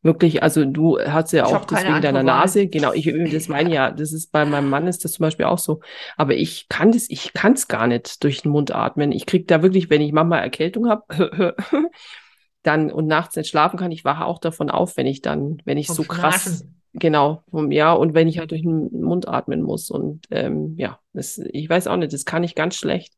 [0.00, 2.22] Wirklich, also du hast ja Ich auch keine deswegen deiner.
[2.22, 5.46] Nase, genau, ich das meine ja, das ist bei meinem Mann ist das zum Beispiel
[5.46, 5.80] auch so.
[6.16, 9.10] Aber ich kann das, ich kann es gar nicht durch den Mund atmen.
[9.10, 11.56] Ich krieg da wirklich, wenn ich manchmal Erkältung habe,
[12.62, 15.78] dann und nachts nicht schlafen kann, ich wache auch davon auf, wenn ich dann, wenn
[15.78, 16.77] ich Vom so krass, Schnarchen.
[16.98, 19.90] Genau, vom, ja, und wenn ich halt durch den Mund atmen muss.
[19.90, 23.14] Und ähm, ja, das, ich weiß auch nicht, das kann ich ganz schlecht.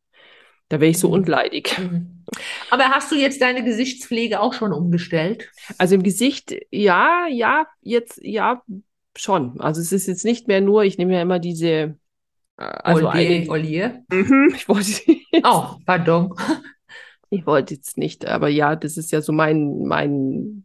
[0.68, 1.14] Da wäre ich so Mhm.
[1.14, 1.78] unleidig.
[1.78, 2.24] Mhm.
[2.70, 5.50] Aber hast du jetzt deine Gesichtspflege auch schon umgestellt?
[5.78, 8.62] Also im Gesicht, ja, ja, jetzt, ja,
[9.16, 9.60] schon.
[9.60, 11.96] Also es ist jetzt nicht mehr nur, ich nehme ja immer diese, äh,
[12.58, 14.04] also Ollier, eine, Ollier?
[14.10, 14.90] Mhm, ich wollte,
[15.44, 16.34] Oh, pardon.
[17.30, 20.64] ich wollte jetzt nicht, aber ja, das ist ja so mein, mein,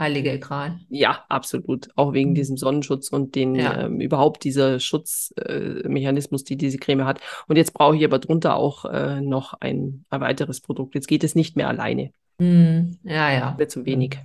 [0.00, 0.80] Heiliger Gral.
[0.88, 2.34] ja, absolut, auch wegen Mhm.
[2.34, 3.82] diesem Sonnenschutz und den, Ja.
[3.84, 7.20] ähm, überhaupt dieser Schutzmechanismus, äh, die diese Creme hat.
[7.46, 10.94] Und jetzt brauche ich aber drunter auch äh, noch ein, ein weiteres Produkt.
[10.96, 12.10] Jetzt geht es nicht mehr alleine,
[12.40, 13.54] Hm, ja, ja.
[13.58, 14.18] wäre zu wenig.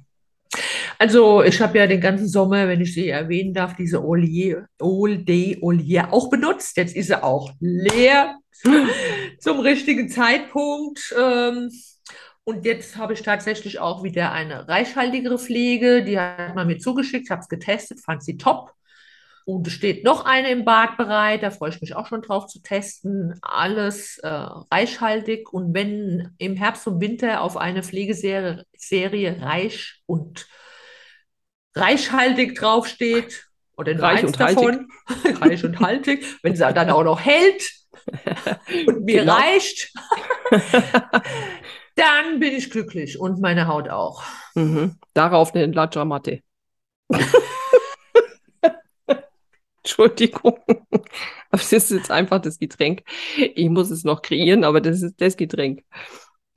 [0.97, 5.17] Also, ich habe ja den ganzen Sommer, wenn ich sie erwähnen darf, diese Ollier, All
[5.17, 6.77] Day Ollier auch benutzt.
[6.77, 8.37] Jetzt ist sie auch leer
[9.39, 11.13] zum richtigen Zeitpunkt.
[11.21, 11.69] Ähm,
[12.45, 16.03] und jetzt habe ich tatsächlich auch wieder eine reichhaltigere Pflege.
[16.03, 18.71] Die hat man mir zugeschickt, habe es getestet, fand sie top.
[19.45, 22.47] Und es steht noch eine im Bad bereit, da freue ich mich auch schon drauf
[22.47, 23.35] zu testen.
[23.43, 25.53] Alles äh, reichhaltig.
[25.53, 30.47] Und wenn im Herbst und Winter auf eine Pflegeserie Serie reich und
[31.75, 34.77] reichhaltig draufsteht, oder nur Reich eins und haltig.
[34.77, 34.87] davon,
[35.41, 37.71] reich und haltig, wenn sie dann auch noch hält
[38.85, 39.27] und mir Genau.
[39.27, 39.91] reicht,
[41.95, 44.23] dann bin ich glücklich und meine Haut auch.
[44.53, 44.97] Mhm.
[45.13, 46.41] Darauf eine Laджa-Matte.
[49.77, 50.59] Entschuldigung.
[50.67, 53.03] Aber es ist jetzt einfach das Getränk.
[53.37, 55.83] Ich muss es noch kreieren, aber das ist das Getränk.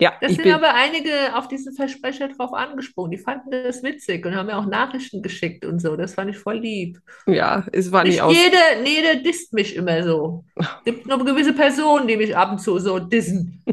[0.00, 3.10] Ja, Das sind bin, aber einige auf diesen Versprecher drauf angesprungen.
[3.10, 5.96] Die fanden das witzig und haben mir auch Nachrichten geschickt und so.
[5.96, 7.00] Das fand ich voll lieb.
[7.26, 8.32] ja, es war nicht Nicht aus.
[8.36, 8.56] jede,
[8.88, 10.44] jede disst mich immer so.
[10.84, 13.62] Gibt nur gewisse Personen, die mich ab und zu so dissen.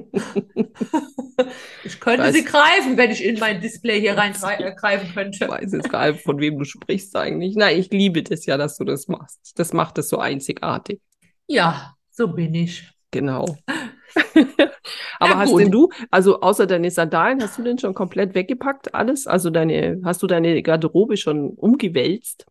[1.84, 5.14] Ich könnte Weiß- sie greifen, wenn ich in mein Display hier rein äh, greifen Ich
[5.14, 5.48] könnte.
[5.48, 7.56] weiß jetzt gar nicht, von wem du sprichst eigentlich.
[7.56, 9.54] Nein, ich liebe das ja, dass du das machst.
[9.58, 11.00] Das macht es so einzigartig.
[11.48, 12.90] Ja, so bin ich.
[13.12, 13.58] Genau.
[15.20, 15.60] Aber Ja, hast gut.
[15.60, 19.28] denn du, also außer deine Sandalen, hast du denn schon komplett weggepackt alles?
[19.28, 22.46] Also deine, hast du deine Garderobe schon umgewälzt?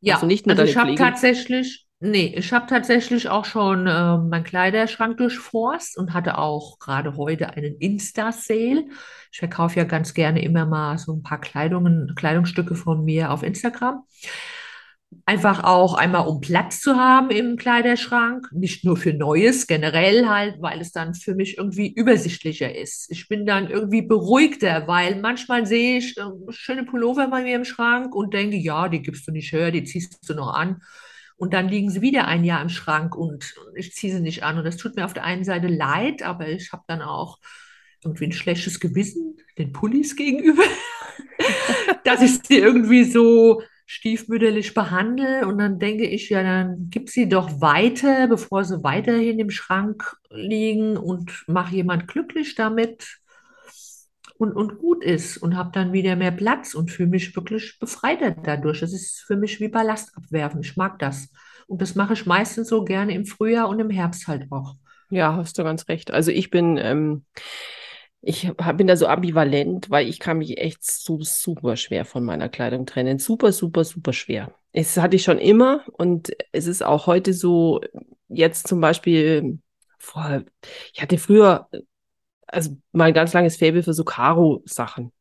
[0.00, 3.86] Ja, Also nicht nur also deine ich habe tatsächlich, nee, ich habe tatsächlich auch schon
[3.86, 8.84] ähm, meinen Kleiderschrank durchforst und hatte auch gerade heute einen Insta-Sale.
[9.32, 13.42] Ich verkaufe ja ganz gerne immer mal so ein paar Kleidungen, Kleidungsstücke von mir auf
[13.42, 14.04] Instagram.
[15.26, 20.60] Einfach auch einmal, um Platz zu haben im Kleiderschrank, nicht nur für Neues, generell halt,
[20.60, 23.10] weil es dann für mich irgendwie übersichtlicher ist.
[23.10, 27.64] Ich bin dann irgendwie beruhigter, weil manchmal sehe ich äh, schöne Pullover bei mir im
[27.64, 30.80] Schrank und denke, ja, die gibst du nicht her, die ziehst du noch an.
[31.36, 34.58] Und dann liegen sie wieder ein Jahr im Schrank und ich ziehe sie nicht an.
[34.58, 37.38] Und das tut mir auf der einen Seite leid, aber ich habe dann auch
[38.04, 40.62] irgendwie ein schlechtes Gewissen den Pullis gegenüber,
[42.04, 45.48] dass ich sie irgendwie so stiefmütterlich behandle.
[45.48, 50.16] Und dann denke ich, ja, dann gib sie doch weiter, bevor sie weiterhin im Schrank
[50.30, 53.18] liegen und mach jemand glücklich damit
[54.38, 58.30] und, und gut ist und habe dann wieder mehr Platz und fühle mich wirklich befreiter
[58.30, 58.78] dadurch.
[58.78, 60.60] Das ist für mich wie Ballast abwerfen.
[60.60, 61.28] Ich mag das.
[61.66, 64.76] Und das mache ich meistens so gerne im Frühjahr und im Herbst halt auch.
[65.10, 66.12] Ja, hast du ganz recht.
[66.12, 67.24] Also ich bin, ähm,
[68.22, 72.24] ich hab, bin da so ambivalent, weil ich kann mich echt so super schwer von
[72.24, 73.18] meiner Kleidung trennen.
[73.18, 74.54] Super, super, super schwer.
[74.72, 77.80] Es hatte ich schon immer und es ist auch heute so,
[78.28, 79.58] jetzt zum Beispiel,
[79.98, 80.42] vor,
[80.92, 81.68] ich hatte früher,
[82.46, 85.12] also mein ganz langes Faible für so Karo-Sachen.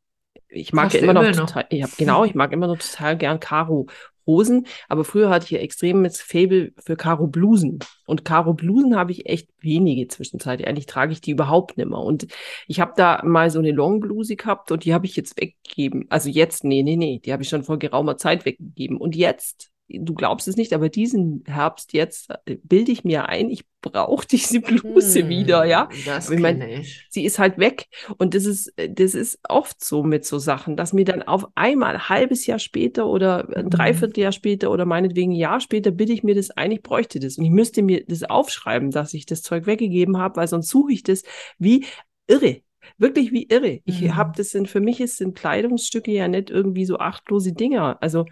[0.50, 3.88] Ich mag ja immer noch total, ja, genau, ich mag immer noch total gern Karo
[4.30, 7.80] Hosen, aber früher hatte ich ja extremes Faible für Karo Blusen.
[8.06, 10.68] Und Karo Blusen habe ich echt wenige zwischenzeitlich.
[10.68, 12.00] Eigentlich trage ich die überhaupt nicht mehr.
[12.00, 12.28] Und
[12.68, 16.06] ich habe da mal so eine Longbluse gehabt und die habe ich jetzt weggegeben.
[16.10, 18.98] Also jetzt, nee, nee, nee, die habe ich schon vor geraumer Zeit weggegeben.
[18.98, 23.50] Und jetzt, du glaubst es nicht, aber diesen Herbst jetzt äh, bilde ich mir ein,
[23.50, 25.90] ich brauche diese Bluse wieder, ja.
[25.92, 27.10] Hm, das ich mein, kenne ich.
[27.10, 27.88] sie ist halt weg.
[28.18, 31.96] Und das ist, das ist oft so mit so Sachen, dass mir dann auf einmal
[31.96, 33.70] ein halbes Jahr später oder ein Mhm.
[33.70, 37.38] Dreivierteljahr später oder meinetwegen ein Jahr später bilde ich mir das ein, ich bräuchte das.
[37.38, 40.92] Und ich müsste mir das aufschreiben, dass ich das Zeug weggegeben habe, weil sonst suche
[40.94, 41.24] ich das
[41.58, 41.86] wie
[42.28, 42.62] irre.
[42.98, 43.82] Wirklich wie irre.
[43.86, 44.16] Ich Mhm.
[44.16, 47.98] habe das sind, für mich ist, sind Kleidungsstücke ja nicht irgendwie so achtlose Dinger.
[48.02, 48.26] Also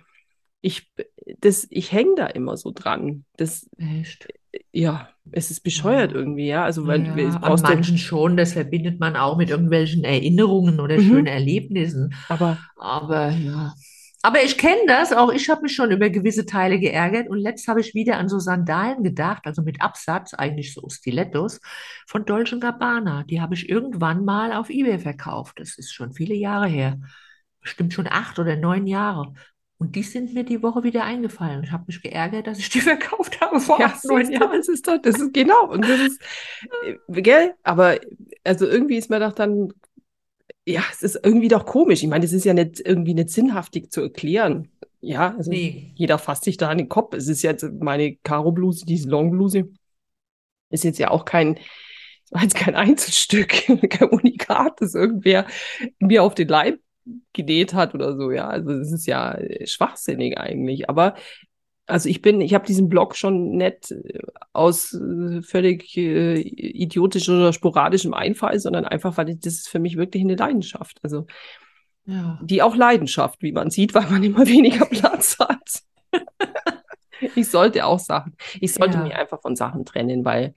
[0.62, 0.91] ich,
[1.39, 3.26] das, ich hänge da immer so dran.
[3.38, 4.28] Das, Echt?
[4.72, 6.17] ja, es ist bescheuert Ja.
[6.17, 6.63] irgendwie, ja.
[6.63, 11.02] Also, weil Ja, brauchst manchen schon, das verbindet man auch mit irgendwelchen Erinnerungen oder Mhm.
[11.02, 12.13] schönen Erlebnissen.
[12.30, 13.74] aber Aber ja.
[14.24, 17.67] Aber ich kenne das, auch ich habe mich schon über gewisse Teile geärgert und letzt
[17.67, 21.62] habe ich wieder an so Sandalen gedacht, also mit Absatz, eigentlich so Stilettos,
[22.08, 23.24] von Dolce Gabbana.
[23.24, 25.60] Die habe ich irgendwann mal auf eBay verkauft.
[25.60, 27.00] Das ist schon viele Jahre her.
[27.62, 29.34] Bestimmt schon acht oder neun Jahre.
[29.80, 31.63] Und die sind mir die Woche wieder eingefallen.
[31.63, 34.58] Ich habe mich geärgert, dass ich die verkauft habe vor Ja, acht, neun Jahren.
[34.58, 35.70] das ist doch, das ist genau.
[35.70, 36.22] Und das ist,
[36.84, 37.54] äh, gell?
[37.63, 38.00] Aber
[38.44, 39.72] also irgendwie ist mir doch dann,
[40.66, 42.04] ja, es ist irgendwie doch komisch.
[42.04, 44.70] Ich meine, das ist ja nicht irgendwie nicht sinnhaftig zu erklären.
[45.00, 45.92] Ja, also Nee.
[45.96, 47.13] jeder fasst sich da an den Kopf.
[47.16, 49.70] Es ist jetzt meine Karo-Bluse, diese Long-Bluse,
[50.70, 51.60] ist jetzt ja auch kein,
[52.32, 53.50] war jetzt kein Einzelstück,
[53.90, 55.46] kein Unikat, das irgendwer
[56.00, 56.80] mir auf den Leib
[57.34, 58.32] genäht hat oder so.
[58.32, 60.89] Ja, also das ist ja äh, schwachsinnig eigentlich.
[60.89, 61.15] Aber
[61.86, 64.20] also ich bin, ich habe diesen Blog schon nicht äh,
[64.54, 69.80] aus äh, völlig äh, idiotischem oder sporadischem Einfall, sondern einfach, weil ich, das ist für
[69.80, 71.00] mich wirklich eine Leidenschaft.
[71.04, 71.26] Also
[72.06, 72.39] Ja.
[72.43, 75.84] die auch Leidenschaft, wie man sieht, weil man immer weniger Platz hat.
[77.36, 79.04] Ich sollte auch Sachen, ich sollte Ja.
[79.04, 80.54] mich einfach von Sachen trennen, weil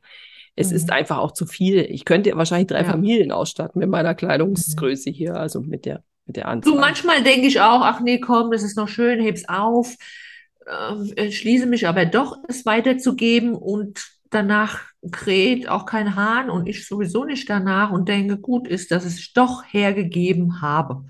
[0.57, 0.93] es ist Mhm.
[0.95, 1.79] einfach auch zu viel.
[1.89, 2.85] Ich könnte wahrscheinlich drei Ja.
[2.91, 4.17] Familien ausstatten mit meiner Mhm.
[4.17, 6.75] Kleidungsgröße hier, also mit der, mit der Anzahl.
[6.77, 9.97] manchmal denke ich auch, ach nee, komm, das ist noch schön, heb's auf,
[10.69, 16.87] ähm, schließe mich aber doch, es weiterzugeben und danach kräht auch kein Hahn und ich
[16.87, 21.05] sowieso nicht danach und denke, gut ist, dass ich es doch hergegeben habe.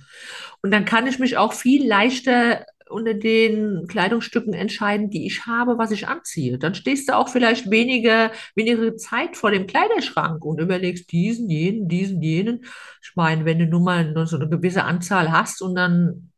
[0.62, 5.78] Und dann kann ich mich auch viel leichter unter den Kleidungsstücken entscheiden, die ich habe,
[5.78, 6.58] was ich anziehe.
[6.58, 11.88] Dann stehst du auch vielleicht weniger, weniger Zeit vor dem Kleiderschrank und überlegst diesen, jenen,
[11.88, 12.64] diesen, jenen.
[13.02, 16.30] Ich meine, wenn du nun mal nur so eine gewisse Anzahl hast und dann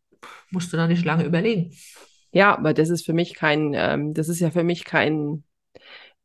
[0.50, 1.72] musst du da nicht lange überlegen.
[2.32, 5.44] Ja, aber das ist für mich kein, ähm, das ist ja für mich kein,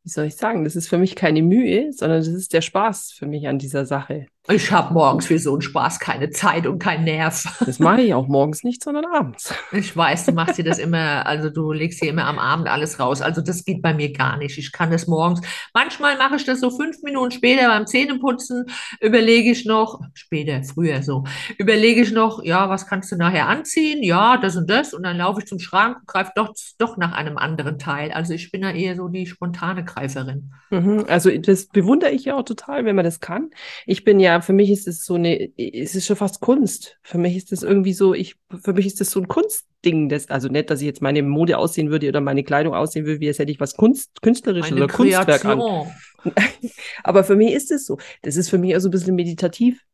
[0.04, 3.12] wie soll ich sagen, das ist für mich keine Mühe, sondern das ist der Spaß
[3.12, 4.26] für mich an dieser Sache.
[4.50, 7.44] Ich habe morgens für so einen Spaß keine Zeit und keinen Nerv.
[7.66, 9.52] Das mache ich auch morgens nicht, sondern abends.
[9.72, 12.98] Ich weiß, du machst dir das immer, also du legst dir immer am Abend alles
[12.98, 13.20] raus.
[13.20, 14.56] Also das geht bei mir gar nicht.
[14.56, 15.42] Ich kann das morgens.
[15.74, 18.64] Manchmal mache ich das so fünf Minuten später beim Zähneputzen,
[19.00, 21.24] überlege ich noch, später, früher so,
[21.58, 24.02] überlege ich noch, ja, was kannst du nachher anziehen?
[24.02, 24.94] Ja, das und das.
[24.94, 28.12] Und dann laufe ich zum Schrank und greife doch, doch nach einem anderen Teil.
[28.12, 30.52] Also ich bin da eher so die spontane Greiferin.
[30.70, 33.50] Mhm, Also das bewundere ich ja auch total, wenn man das kann.
[33.84, 36.98] Ich bin ja, für mich ist es so eine, es ist schon fast Kunst.
[37.02, 40.08] Für mich ist das irgendwie so, ich, für mich ist das so ein Kunstding.
[40.08, 43.20] Das, also nicht, dass ich jetzt meine Mode aussehen würde oder meine Kleidung aussehen würde,
[43.20, 45.58] wie als hätte ich was Kunst, Künstlerisches oder Kunstwerk an.
[45.58, 45.86] Kreation.
[47.04, 47.98] Aber für mich ist es so.
[48.22, 49.84] Das ist für mich also ein bisschen meditativ.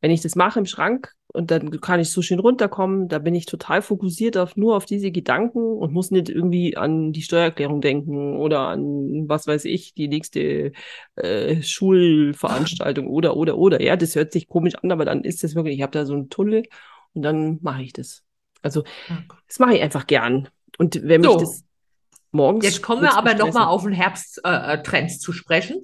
[0.00, 3.34] Wenn ich das mache im Schrank und dann kann ich so schön runterkommen, da bin
[3.34, 7.80] ich total fokussiert auf nur auf diese Gedanken und muss nicht irgendwie an die Steuererklärung
[7.80, 10.72] denken oder an was weiß ich, die nächste
[11.16, 13.82] äh, Schulveranstaltung oder oder oder.
[13.82, 16.14] Ja, das hört sich komisch an, aber dann ist das wirklich, ich habe da so
[16.14, 16.64] einen Tunnel
[17.12, 18.22] und dann mache ich das.
[18.62, 19.22] Also Ja.
[19.46, 20.48] das mache ich einfach gern.
[20.78, 21.38] Und wenn mich So.
[21.38, 21.64] das
[22.32, 25.82] morgens Jetzt kommen wir aber nochmal auf den Herbsttrends äh, Trends zu sprechen.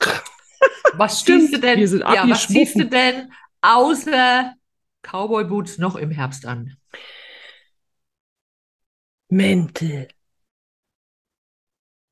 [0.96, 3.30] Was Stimmt, du denn, ja, was ziehst du denn
[3.62, 4.54] außer
[5.02, 6.76] Cowboy Boots noch im Herbst an?
[9.30, 10.08] Mäntel.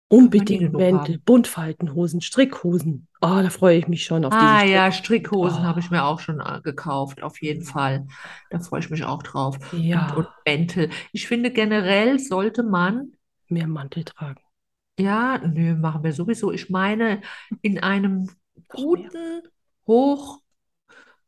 [0.09, 1.19] Unbedingt Mäntel?
[1.19, 3.09] Buntfaltenhosen, Strickhosen.
[3.21, 5.05] Oh, da freue ich mich schon auf Ah diese ja, Strick.
[5.05, 5.67] Strickhosen Oh.
[5.67, 8.07] habe ich mir auch schon äh, gekauft, auf jeden Fall.
[8.51, 9.59] Da freue ich mich auch drauf.
[9.73, 10.91] Ja, Und, und Mäntel.
[11.13, 13.13] Ich finde generell sollte man
[13.49, 14.41] mehr Mantel tragen.
[14.99, 16.53] Ja, nö, machen wir sowieso.
[16.53, 17.21] Ich meine,
[17.63, 18.31] in einem
[18.69, 19.43] guten,
[19.87, 20.41] hoch,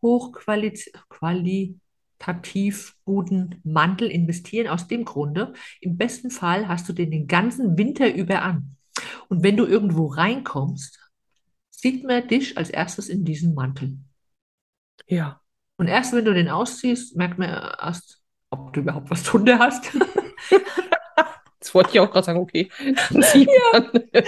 [0.02, 4.68] hochqualitativ guten Mantel investieren.
[4.68, 8.76] Aus dem Grunde, im besten Fall hast du den den ganzen Winter über an.
[9.28, 10.98] Und wenn du irgendwo reinkommst,
[11.70, 13.98] sieht man dich als erstes in diesem Mantel.
[15.06, 15.40] Ja.
[15.76, 19.92] Und erst wenn du den ausziehst, merkt man erst, ob du überhaupt was drunter hast.
[21.68, 22.70] Das wollte ich auch gerade sagen, okay.
[23.10, 24.22] Sieht man, Nee,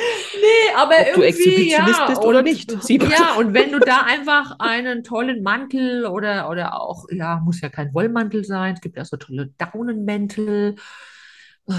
[0.77, 2.83] aber ob du irgendwie, Exhibitionist ja, bist oder und, nicht.
[2.83, 7.63] Sieht ja, und wenn du da einfach einen tollen Mantel oder, oder auch, ja, muss
[7.63, 10.75] ja kein Wollmantel sein, es gibt ja so tolle Daunenmäntel
[11.67, 11.73] äh,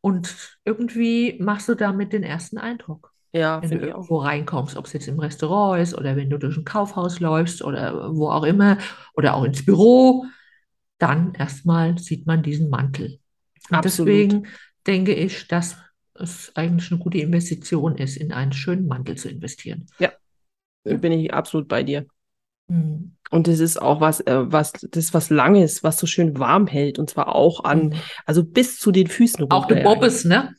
[0.00, 4.94] und irgendwie machst du damit den ersten Eindruck, Ja, wenn du irgendwo reinkommst, ob es
[4.94, 8.78] jetzt im Restaurant ist oder wenn du durch ein Kaufhaus läufst oder wo auch immer
[9.12, 10.24] oder auch ins Büro,
[10.96, 13.18] dann erstmal sieht man diesen Mantel.
[13.68, 14.08] Und Absolut.
[14.08, 14.46] deswegen
[14.86, 15.76] denke ich, dass
[16.14, 19.86] es eigentlich eine gute Investition ist, in einen schönen Mantel zu investieren.
[20.84, 22.06] Bin ich absolut bei dir.
[22.68, 23.12] Mhm.
[23.30, 26.98] Und das ist auch was, äh, was, das was Langes, was so schön warm hält.
[26.98, 27.94] Und zwar auch an, Mhm.
[28.26, 30.54] also bis zu den Füßen Auch der Bobbes, ne?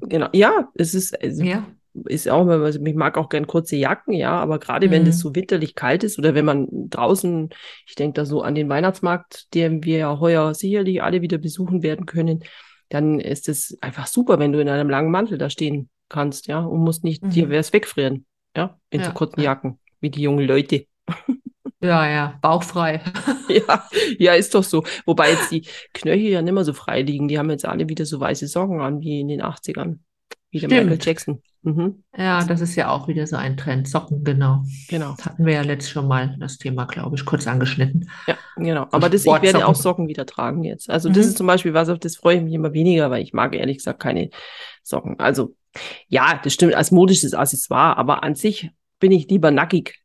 [0.00, 0.28] Genau.
[0.32, 1.66] Ja, es ist, also Ja.
[2.06, 5.06] ist auch, also ich mag auch gern kurze Jacken, ja, aber gerade wenn Mhm.
[5.06, 7.50] das so winterlich kalt ist oder wenn man draußen,
[7.86, 11.82] ich denke da so an den Weihnachtsmarkt, den wir ja heuer sicherlich alle wieder besuchen
[11.82, 12.42] werden können,
[12.88, 16.60] dann ist es einfach super, wenn du in einem langen Mantel da stehen kannst, ja,
[16.60, 17.30] und musst nicht Mhm.
[17.30, 19.44] dir was wegfrieren, ja, in so Ja, kurzen ja.
[19.44, 20.86] Jacken, wie die jungen Leute.
[21.80, 23.00] Ja, ja, bauchfrei.
[23.48, 24.84] Ja, ja, ist doch so.
[25.06, 25.62] Wobei jetzt die
[25.94, 27.28] Knöchel ja nicht mehr so frei liegen.
[27.28, 30.00] Die haben jetzt alle wieder so weiße Socken an wie in den 80ern.
[30.50, 30.98] Wie der Michael.
[31.00, 31.42] Jackson.
[31.62, 33.88] Mhm, Ja, das ist ja auch wieder so ein Trend.
[33.88, 34.62] Socken, genau.
[34.88, 35.14] genau.
[35.16, 38.08] Das hatten wir ja letzt schon mal das Thema, glaube ich, kurz angeschnitten.
[38.26, 38.86] Ja, genau.
[38.92, 40.88] Aber das, ich werde auch Socken wieder tragen jetzt.
[40.88, 41.22] Also das Mhm.
[41.24, 43.78] ist zum Beispiel was, auf das freue ich mich immer weniger, weil ich mag ehrlich
[43.78, 44.30] gesagt keine
[44.82, 45.18] Socken.
[45.18, 45.54] Also
[46.06, 50.00] ja, das stimmt als modisches Accessoire, aber an sich bin ich lieber nackig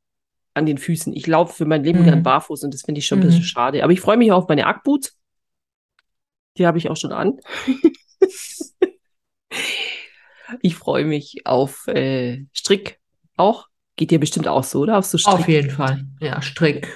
[0.55, 1.13] an den Füßen.
[1.13, 2.05] Ich laufe für mein Leben Mhm.
[2.05, 3.27] gern barfuß und das finde ich schon ein Mhm.
[3.27, 3.83] bisschen schade.
[3.83, 5.17] Aber ich freue mich auch auf meine Ackboots.
[6.57, 7.37] Die habe ich auch schon an.
[10.61, 12.99] ich freue mich auf äh, Strick
[13.37, 13.67] auch.
[13.95, 14.97] Geht dir bestimmt auch so, oder?
[14.97, 15.33] Auf so Strick.
[15.33, 16.05] Auf jeden Fall.
[16.19, 16.87] Ja, Strick.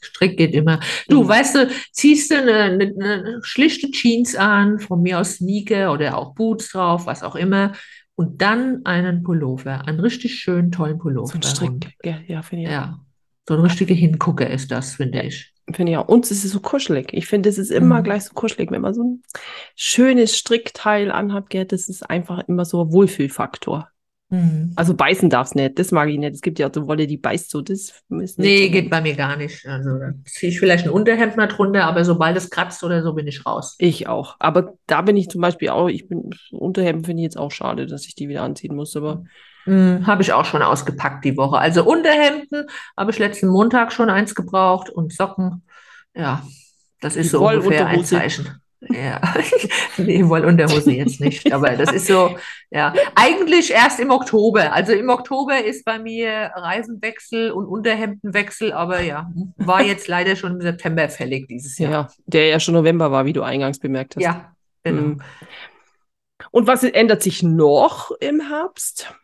[0.00, 0.80] Strick geht immer.
[1.08, 1.28] Du, Mhm.
[1.28, 6.16] weißt du, ziehst du eine, eine, eine schlichte Jeans an, von mir aus Sneaker oder
[6.16, 7.72] auch Boots drauf, was auch immer,
[8.14, 11.34] und dann einen Pullover, einen richtig schönen, tollen So ein Pullover.
[11.34, 11.94] Und Strick.
[12.04, 13.00] Ja, ja finde ich ja,
[13.48, 15.52] so ein richtiger Hingucker ist das, finde ich.
[15.72, 16.08] Finde ich auch.
[16.08, 17.12] Und es ist so kuschelig.
[17.12, 18.04] Ich finde, es ist immer Mhm.
[18.04, 19.22] gleich so kuschelig, wenn man so ein
[19.76, 23.88] schönes Strickteil anhat, gell, das ist einfach immer so ein Wohlfühlfaktor.
[24.30, 24.72] Mhm.
[24.76, 26.34] Also beißen darf's nicht, das mag ich nicht.
[26.34, 29.00] Es gibt ja auch so Wolle, die beißt so, das ist Nee, so geht bei
[29.00, 29.66] mir gar nicht.
[29.66, 33.12] Also da ziehe ich vielleicht ein Unterhemd mal drunter, aber sobald es kratzt oder so,
[33.14, 33.76] bin ich raus.
[33.78, 34.36] Ich auch.
[34.38, 37.86] Aber da bin ich zum Beispiel auch, ich bin, Unterhemden finde ich jetzt auch schade,
[37.86, 39.24] dass ich die wieder anziehen muss, aber
[39.64, 41.58] Hm, habe ich auch schon ausgepackt die Woche.
[41.58, 45.62] Also Unterhemden habe ich letzten Montag schon eins gebraucht und Socken.
[46.14, 46.42] Ja,
[47.00, 48.04] das ist Die so ungefähr ein.
[48.04, 48.60] Zeichen.
[48.90, 49.20] Ja,
[49.96, 52.36] nee, Wollunterhose jetzt nicht, aber das ist so,
[52.70, 54.72] ja, eigentlich erst im Oktober.
[54.72, 60.52] Also im Oktober ist bei mir Reisenwechsel und Unterhemdenwechsel, aber ja, war jetzt leider schon
[60.52, 61.92] im September fällig dieses Jahr.
[61.92, 64.22] ja, der ja schon November war, wie du eingangs bemerkt hast.
[64.22, 65.02] Ja, genau.
[65.02, 65.22] Mhm.
[66.50, 69.14] Und was ändert sich noch im Herbst?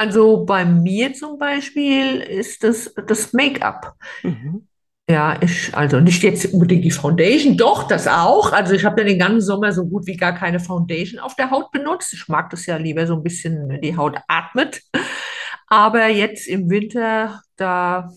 [0.00, 3.94] Also bei mir zum Beispiel ist das das Make-up.
[4.22, 4.66] Mhm.
[5.06, 8.50] Ja, ich, also nicht jetzt unbedingt die Foundation, doch, das auch.
[8.54, 11.50] Also ich habe ja den ganzen Sommer so gut wie gar keine Foundation auf der
[11.50, 12.14] Haut benutzt.
[12.14, 14.80] Ich mag das ja lieber so ein bisschen, die Haut atmet.
[15.66, 18.10] Aber jetzt im Winter, da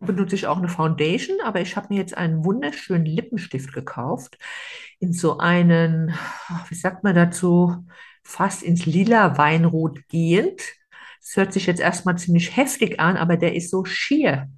[0.00, 4.38] benutze ich auch eine Foundation, aber ich habe mir jetzt einen wunderschönen Lippenstift gekauft.
[4.98, 6.12] In so einen,
[6.68, 7.86] wie sagt man dazu,
[8.24, 10.77] fast ins lila Weinrot gehend.
[11.28, 14.48] Das hört sich jetzt erstmal ziemlich heftig an, aber der ist so schier.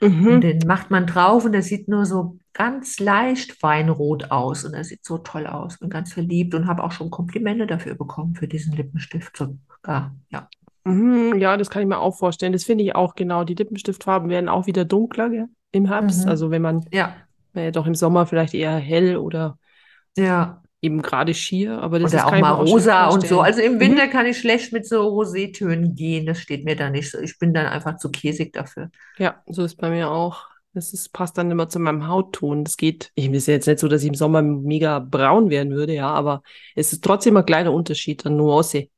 [0.00, 0.40] Und Mhm.
[0.40, 4.64] den macht man drauf und der sieht nur so ganz leicht weinrot aus.
[4.64, 5.78] Und er sieht so toll aus.
[5.78, 10.14] Bin ganz verliebt und habe auch schon Komplimente dafür bekommen, für diesen Lippenstift sogar.
[10.30, 10.48] Ja.
[10.84, 12.52] Mhm, ja, das kann ich mir auch vorstellen.
[12.52, 13.44] Das finde ich auch genau.
[13.44, 16.24] Die Lippenstiftfarben werden auch wieder dunkler, gell, im Herbst.
[16.24, 16.30] Mhm.
[16.30, 17.14] Also wenn man Ja,
[17.54, 19.58] äh, doch im Sommer vielleicht eher hell oder
[20.16, 20.62] ja.
[20.82, 23.40] Eben gerade schier, aber das ist, Oder auch mal auch schön rosa und so.
[23.40, 23.80] Also im Mhm.
[23.80, 26.26] Winter kann ich schlecht mit so Rosétönen gehen.
[26.26, 27.18] Das steht mir da nicht so.
[27.18, 28.90] Ich bin dann einfach zu käsig dafür.
[29.18, 30.46] Ja, so ist bei mir auch.
[30.74, 32.64] Das ist, passt dann immer zu meinem Hautton.
[32.64, 33.10] Das geht.
[33.14, 36.42] Ich ist jetzt nicht so, dass ich im Sommer mega braun werden würde, ja, aber
[36.74, 38.88] es ist trotzdem ein kleiner Unterschied an Nuance.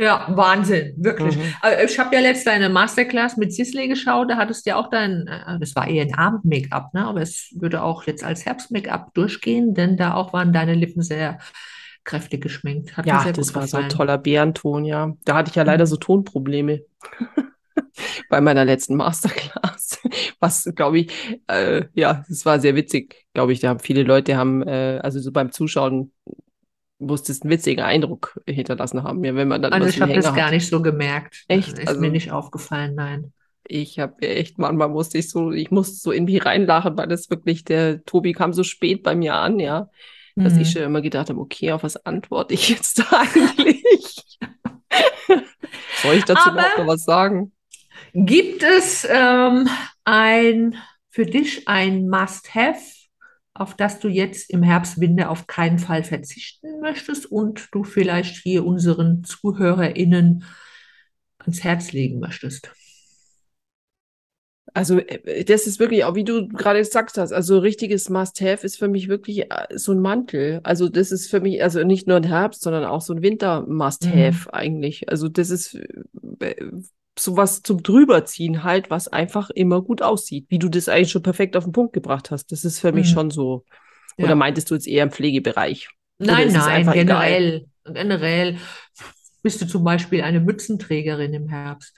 [0.00, 1.36] Ja, Wahnsinn, wirklich.
[1.36, 1.42] Mhm.
[1.84, 5.26] Ich habe ja letzt deine Masterclass mit Sisley geschaut, da hattest du ja auch dein,
[5.26, 7.04] äh, das war eher ein Abend-Make-up, ne?
[7.06, 11.38] Aber es würde auch jetzt als Herbst-Make-up durchgehen, denn da auch waren deine Lippen sehr
[12.04, 12.96] kräftig geschminkt.
[12.96, 13.88] Hat Ja, das war so ein gefallen.
[13.90, 15.12] toller Bärenton, ja.
[15.26, 15.88] Da hatte ich ja leider Mhm.
[15.88, 16.80] so Tonprobleme
[18.30, 19.98] bei meiner letzten Masterclass.
[20.40, 21.12] Was, glaube ich,
[21.48, 23.60] äh, ja, das war sehr witzig, glaube ich.
[23.60, 26.12] Da haben viele Leute haben, äh, also so beim Zuschauen
[27.00, 30.26] muss das einen witzigen Eindruck hinterlassen haben, ja, wenn man dann Also ich habe das
[30.26, 30.52] Hänger gar hat.
[30.54, 31.44] nicht so gemerkt.
[31.48, 31.78] Echt?
[31.78, 33.32] Ist Also mir nicht aufgefallen, nein.
[33.66, 37.30] ich habe echt, manchmal musste ich so, ich musste so in mich reinlachen, weil das
[37.30, 39.88] wirklich, der Tobi kam so spät bei mir an, ja,
[40.36, 40.72] dass ich Mhm.
[40.72, 44.38] schon immer gedacht habe, okay, auf was antworte ich jetzt da eigentlich?
[46.02, 47.52] Soll ich dazu Aber- überhaupt noch was sagen?
[48.12, 49.68] Gibt es ähm,
[50.04, 50.76] ein
[51.10, 52.80] für dich ein Must-Have,
[53.60, 58.36] auf das du jetzt im Herbst, Winter auf keinen Fall verzichten möchtest und du vielleicht
[58.36, 60.44] hier unseren ZuhörerInnen
[61.38, 62.72] ans Herz legen möchtest?
[64.72, 68.78] Also, äh, das ist wirklich, auch wie du gerade gesagt hast, also richtiges Must-Have ist
[68.78, 70.60] für mich wirklich äh, so ein Mantel.
[70.62, 74.54] Also, das ist für mich, also nicht nur ein Herbst, sondern auch so ein Winter-Must-Have
[74.54, 75.10] eigentlich.
[75.10, 75.74] Also, das ist
[76.40, 76.54] äh,
[77.18, 81.56] sowas zum Drüberziehen halt, was einfach immer gut aussieht, wie du das eigentlich schon perfekt
[81.56, 82.50] auf den Punkt gebracht hast.
[82.52, 83.12] Das ist für mich Mhm.
[83.12, 83.64] schon so.
[84.18, 84.24] Ja.
[84.24, 85.88] Oder meintest du jetzt eher im Pflegebereich?
[86.18, 87.26] Nein, nein, einfach egal?
[87.26, 87.66] generell.
[87.84, 88.58] Generell
[89.42, 91.94] bist du zum Beispiel eine Mützenträgerin im Herbst,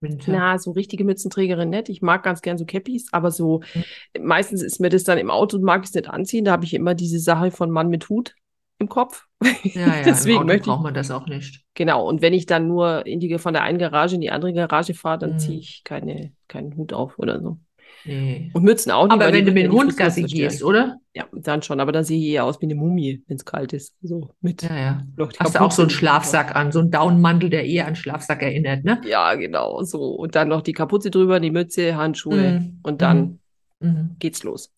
[0.00, 0.32] Winter.
[0.32, 1.88] Na, so richtige Mützenträgerin nicht.
[1.88, 3.82] Ich mag ganz gern so Cappies, aber so Mhm.
[4.20, 6.44] meistens ist mir das dann im Auto, mag ich es nicht anziehen.
[6.44, 8.34] Da habe ich immer diese Sache von Mann mit Hut
[8.78, 9.26] im Kopf.
[9.64, 11.64] Ja, ja, Deswegen möchte ich, braucht man das auch nicht.
[11.74, 12.06] genau.
[12.08, 14.94] Und wenn ich dann nur in die, von der einen Garage in die andere Garage
[14.94, 15.38] fahre, dann Mhm.
[15.38, 17.58] ziehe ich keine, keinen Hut auf oder so.
[18.04, 18.50] Nee.
[18.54, 20.98] Und Mützen auch nicht, Aber wenn du mit dem Hund Gassi gehst, oder?
[21.14, 21.80] Ja, dann schon.
[21.80, 23.92] Aber dann sehe ich eher aus wie eine Mumie, wenn es kalt ist.
[24.02, 25.02] So mit Ja, ja.
[25.16, 25.90] noch Hast du auch so einen.
[25.90, 29.00] Schlafsack an, so einen Daunenmantel, der eher an Schlafsack erinnert, ne?
[29.04, 29.82] Ja, genau.
[29.82, 30.00] So.
[30.12, 32.60] Und dann noch die Kapuze drüber, die Mütze, Handschuhe.
[32.60, 32.80] Mhm.
[32.84, 33.40] Und dann
[33.80, 33.88] Mhm.
[33.88, 34.16] Mhm.
[34.20, 34.72] geht's los.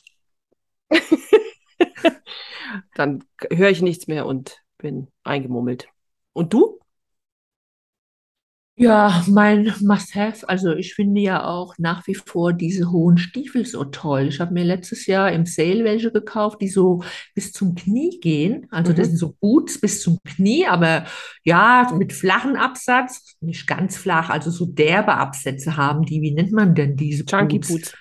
[2.94, 5.88] Dann höre ich nichts mehr und bin eingemummelt.
[6.32, 6.80] Und du?
[8.76, 13.84] Ja, mein Must-have, also ich finde ja auch nach wie vor diese hohen Stiefel so
[13.84, 14.28] toll.
[14.28, 17.02] Ich habe mir letztes Jahr im Sale welche gekauft, die so
[17.34, 18.66] bis zum Knie gehen.
[18.70, 19.08] Also das Mhm.
[19.08, 21.04] sind so Boots bis zum Knie, aber
[21.44, 26.22] ja, mit flachen Absatz, nicht ganz flach, also so derbe Absätze haben die.
[26.22, 27.58] Wie nennt man denn diese Chunky Boots?
[27.58, 27.98] Boots.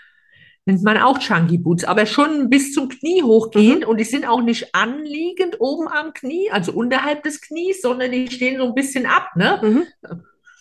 [0.69, 4.43] Nennt man auch Chunky Boots, aber schon bis zum Knie hochgehend und die sind auch
[4.43, 9.07] nicht anliegend oben am Knie, also unterhalb des Knies, sondern die stehen so ein bisschen
[9.07, 9.59] ab, ne?
[9.63, 9.83] Mhm.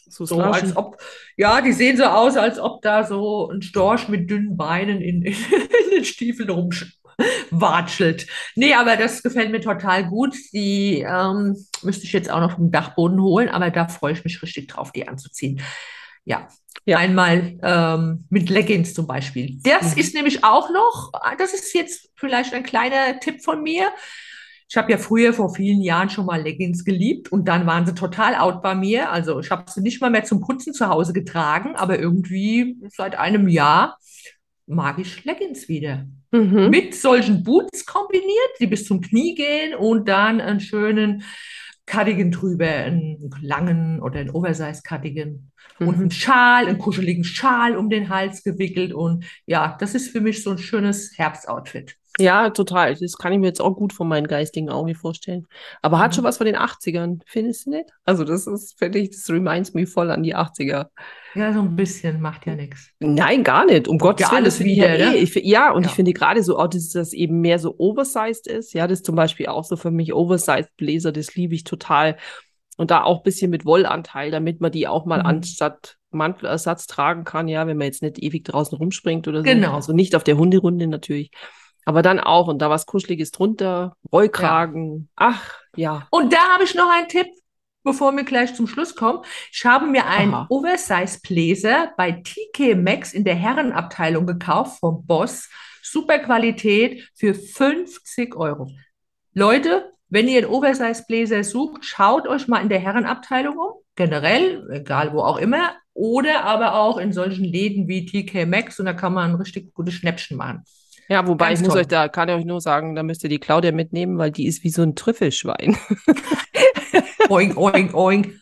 [0.09, 0.97] So, So als ob,
[1.37, 5.21] ja, die sehen so aus, als ob da so ein Storch mit dünnen Beinen in,
[5.21, 5.37] in,
[5.92, 8.27] den Stiefeln rumwatschelt.
[8.55, 10.35] Nee, aber das gefällt mir total gut.
[10.55, 14.42] Die ähm, müsste ich jetzt auch noch vom Dachboden holen, aber da freue ich mich
[14.42, 15.61] richtig drauf, die anzuziehen.
[16.29, 16.47] Ja,
[16.85, 16.99] Ja.
[16.99, 19.59] einmal ähm, mit Leggings zum Beispiel.
[19.62, 20.01] Das Mhm.
[20.01, 23.91] ist nämlich auch noch, das ist jetzt vielleicht ein kleiner Tipp von mir.
[24.71, 27.95] Ich habe ja früher vor vielen Jahren schon mal Leggings geliebt und dann waren sie
[27.95, 29.11] total out bei mir.
[29.11, 33.19] Also ich habe sie nicht mal mehr zum Putzen zu Hause getragen, aber irgendwie seit
[33.19, 33.97] einem Jahr
[34.67, 36.05] mag ich Leggings wieder.
[36.33, 36.69] Mhm.
[36.69, 41.23] Mit solchen Boots kombiniert, die bis zum Knie gehen und dann einen schönen
[41.88, 45.51] Cardigan drüber, einen langen oder einen Oversize-Cardigan
[45.83, 46.11] und einen Mhm.
[46.11, 50.51] Schal, einen kuscheligen Schal um den Hals gewickelt und ja, das ist für mich so
[50.51, 51.96] ein schönes Herbstoutfit.
[52.20, 52.94] Ja, total.
[52.96, 55.46] Das kann ich mir jetzt auch gut von meinen geistigen Augen vorstellen.
[55.83, 56.16] Aber hat Mhm.
[56.16, 57.90] schon was von den 80ern, findest du nicht?
[58.05, 60.90] Also das ist, finde ich, das reminds me voll an die 80er.
[61.38, 62.90] Ja, so ein bisschen macht ja nichts.
[62.98, 63.87] Nein, gar nicht.
[63.87, 65.11] Um Gottes ja Willen, alles das finde ich ja eh.
[65.11, 65.16] ne?
[65.16, 65.88] Ich, ja, und Ja.
[65.88, 68.72] ich finde gerade so, auch, dass das eben mehr so oversized ist.
[68.74, 72.16] Ja, das ist zum Beispiel auch so für mich oversized Bläser, das liebe ich total.
[72.77, 75.27] Und da auch ein bisschen mit Wollanteil, damit man die auch mal Mhm.
[75.27, 79.44] anstatt Mantelersatz tragen kann, ja, wenn man jetzt nicht ewig draußen rumspringt oder so.
[79.44, 79.74] Genau.
[79.74, 81.31] Also nicht auf der Hunderunde natürlich.
[81.85, 85.09] Aber dann auch, und da was Kuscheliges drunter, Rollkragen.
[85.16, 86.07] Ach, ja.
[86.11, 87.27] Und da habe ich noch einen Tipp,
[87.85, 89.21] bevor wir gleich zum Schluss kommen.
[89.53, 90.47] Ich habe mir einen Aha.
[90.51, 95.49] Oversize Blazer bei TK Maxx in der Herrenabteilung gekauft vom Boss.
[95.83, 98.71] Super Qualität für 50 Euro.
[99.33, 103.73] Leute, wenn ihr einen Oversize Blazer sucht, schaut euch mal in der Herrenabteilung um.
[103.97, 105.73] Generell, egal wo auch immer.
[105.93, 109.91] Oder aber auch in solchen Läden wie TK Maxx und da kann man richtig gute
[109.91, 110.62] Schnäppchen machen.
[111.09, 111.81] Ja, wobei Ganz ich muss toll.
[111.81, 114.47] euch da, kann ich euch nur sagen, da müsst ihr die Claudia mitnehmen, weil die
[114.47, 115.76] ist wie so ein Trüffelschwein.
[117.29, 118.33] Oing, oing, oing.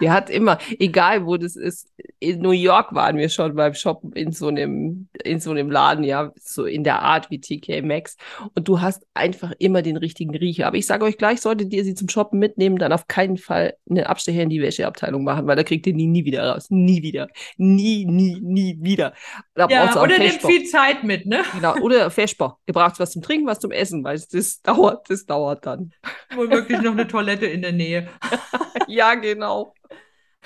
[0.00, 1.88] Die hat immer, egal wo das ist,
[2.20, 6.04] in New York waren wir schon beim Shoppen in so einem, in so einem Laden,
[6.04, 8.16] ja, so in der Art wie TK Maxx.
[8.54, 10.66] Und du hast einfach immer den richtigen Riecher.
[10.66, 13.74] Aber ich sage euch gleich, solltet ihr sie zum Shoppen mitnehmen, dann auf keinen Fall
[13.88, 16.66] einen Abstecher in die Wäscheabteilung machen, weil da kriegt ihr die nie wieder raus.
[16.68, 17.28] Nie wieder.
[17.56, 19.14] Nie, nie, nie wieder.
[19.56, 21.42] Ja, oder nehmt viel Zeit mit, ne?
[21.54, 22.58] Genau, oder Feschbar.
[22.66, 25.92] Ihr braucht was zum Trinken, was zum Essen, weil das dauert, das dauert dann.
[26.34, 28.08] Wohl wirklich noch eine Toilette in der Nähe.
[28.88, 29.72] ja, genau.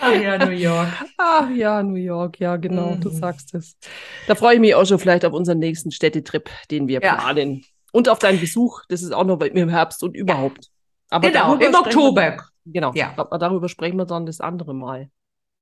[0.01, 0.89] Ach ja, New York.
[1.19, 3.01] Ach ja, New York, ja, genau, mhm.
[3.01, 3.77] du sagst es.
[4.27, 7.15] Da freue ich mich auch schon vielleicht auf unseren nächsten Städtetrip, den wir ja.
[7.15, 7.65] planen.
[7.93, 10.69] Und auf deinen Besuch, das ist auch noch im Herbst und überhaupt.
[11.11, 12.23] Aber genau, im Oktober.
[12.23, 13.15] Wir, genau, ja.
[13.17, 15.11] aber darüber sprechen wir dann das andere Mal.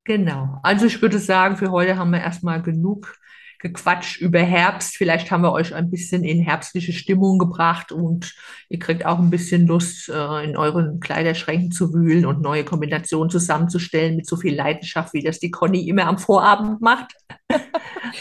[0.04, 0.58] Genau.
[0.62, 3.14] Also ich würde sagen, für heute haben wir erstmal genug
[3.62, 4.96] gequatscht über Herbst.
[4.96, 8.34] Vielleicht haben wir euch ein bisschen in herbstliche Stimmung gebracht und
[8.68, 13.30] ihr kriegt auch ein bisschen Lust, äh, in euren Kleiderschränken zu wühlen und neue Kombinationen
[13.30, 17.14] zusammenzustellen mit so viel Leidenschaft, wie das die Conny immer am Vorabend macht.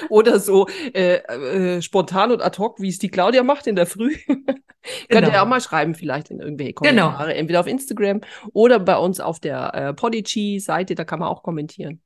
[0.09, 3.87] Oder so äh, äh, spontan und ad hoc, wie es die Claudia macht in der
[3.87, 4.15] Früh.
[4.27, 4.61] Könnt
[5.09, 5.43] ihr genau.
[5.43, 7.07] auch mal schreiben, vielleicht in irgendwelche genau.
[7.07, 7.39] Kommentare, genau.
[7.39, 8.21] entweder auf Instagram
[8.53, 12.01] oder bei uns auf der äh, Podigy-Seite, da kann man auch kommentieren.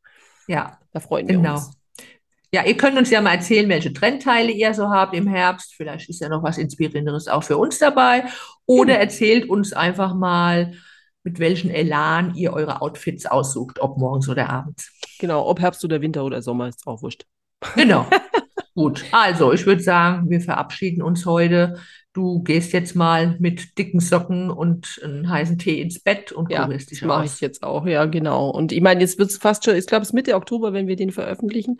[0.47, 1.55] Ja, da freuen wir genau.
[1.55, 1.71] uns.
[2.55, 5.73] Ja, ihr könnt uns ja mal erzählen, welche Trendteile ihr so habt im Herbst.
[5.75, 8.23] Vielleicht ist ja noch was Inspirierenderes auch für uns dabei.
[8.65, 8.99] Oder genau.
[9.01, 10.71] erzählt uns einfach mal,
[11.25, 14.89] mit welchem Elan ihr eure Outfits aussucht, ob morgens oder abends.
[15.19, 17.25] Genau, ob Herbst oder Winter oder Sommer ist auch wurscht.
[17.75, 18.07] Genau.
[18.73, 21.77] Gut, also ich würde sagen, wir verabschieden uns heute.
[22.13, 26.63] Du gehst jetzt mal mit dicken Socken und einem heißen Tee ins Bett und ja,
[26.63, 28.49] kurierst dich mache ich jetzt auch, ja, genau.
[28.49, 30.87] Und ich meine, jetzt wird es fast schon, ich glaube, es ist Mitte Oktober, wenn
[30.87, 31.79] wir den veröffentlichen.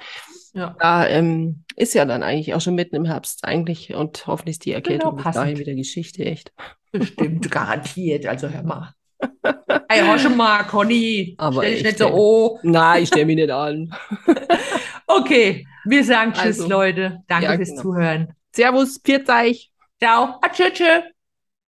[0.56, 0.76] Ja.
[0.80, 4.66] Da ähm, ist ja dann eigentlich auch schon mitten im Herbst eigentlich und hoffentlich ist
[4.66, 6.54] die Erkältung genau, bis dahin wieder Geschichte, echt.
[6.92, 8.26] Bestimmt, garantiert.
[8.26, 8.94] Also hör mal.
[9.90, 11.36] Ey, hör schon mal, Conny.
[11.38, 12.60] Aber stell dich nicht so oh.
[12.64, 13.94] Nein, ich stelle mich nicht an.
[15.08, 17.22] okay, wir sagen Tschüss, also, Leute.
[17.28, 17.82] Danke ja, fürs genau.
[17.82, 18.34] Zuhören.
[18.54, 19.72] Servus, pfiat euch.
[20.00, 20.40] Ciao.
[20.54, 21.15] Tschüss.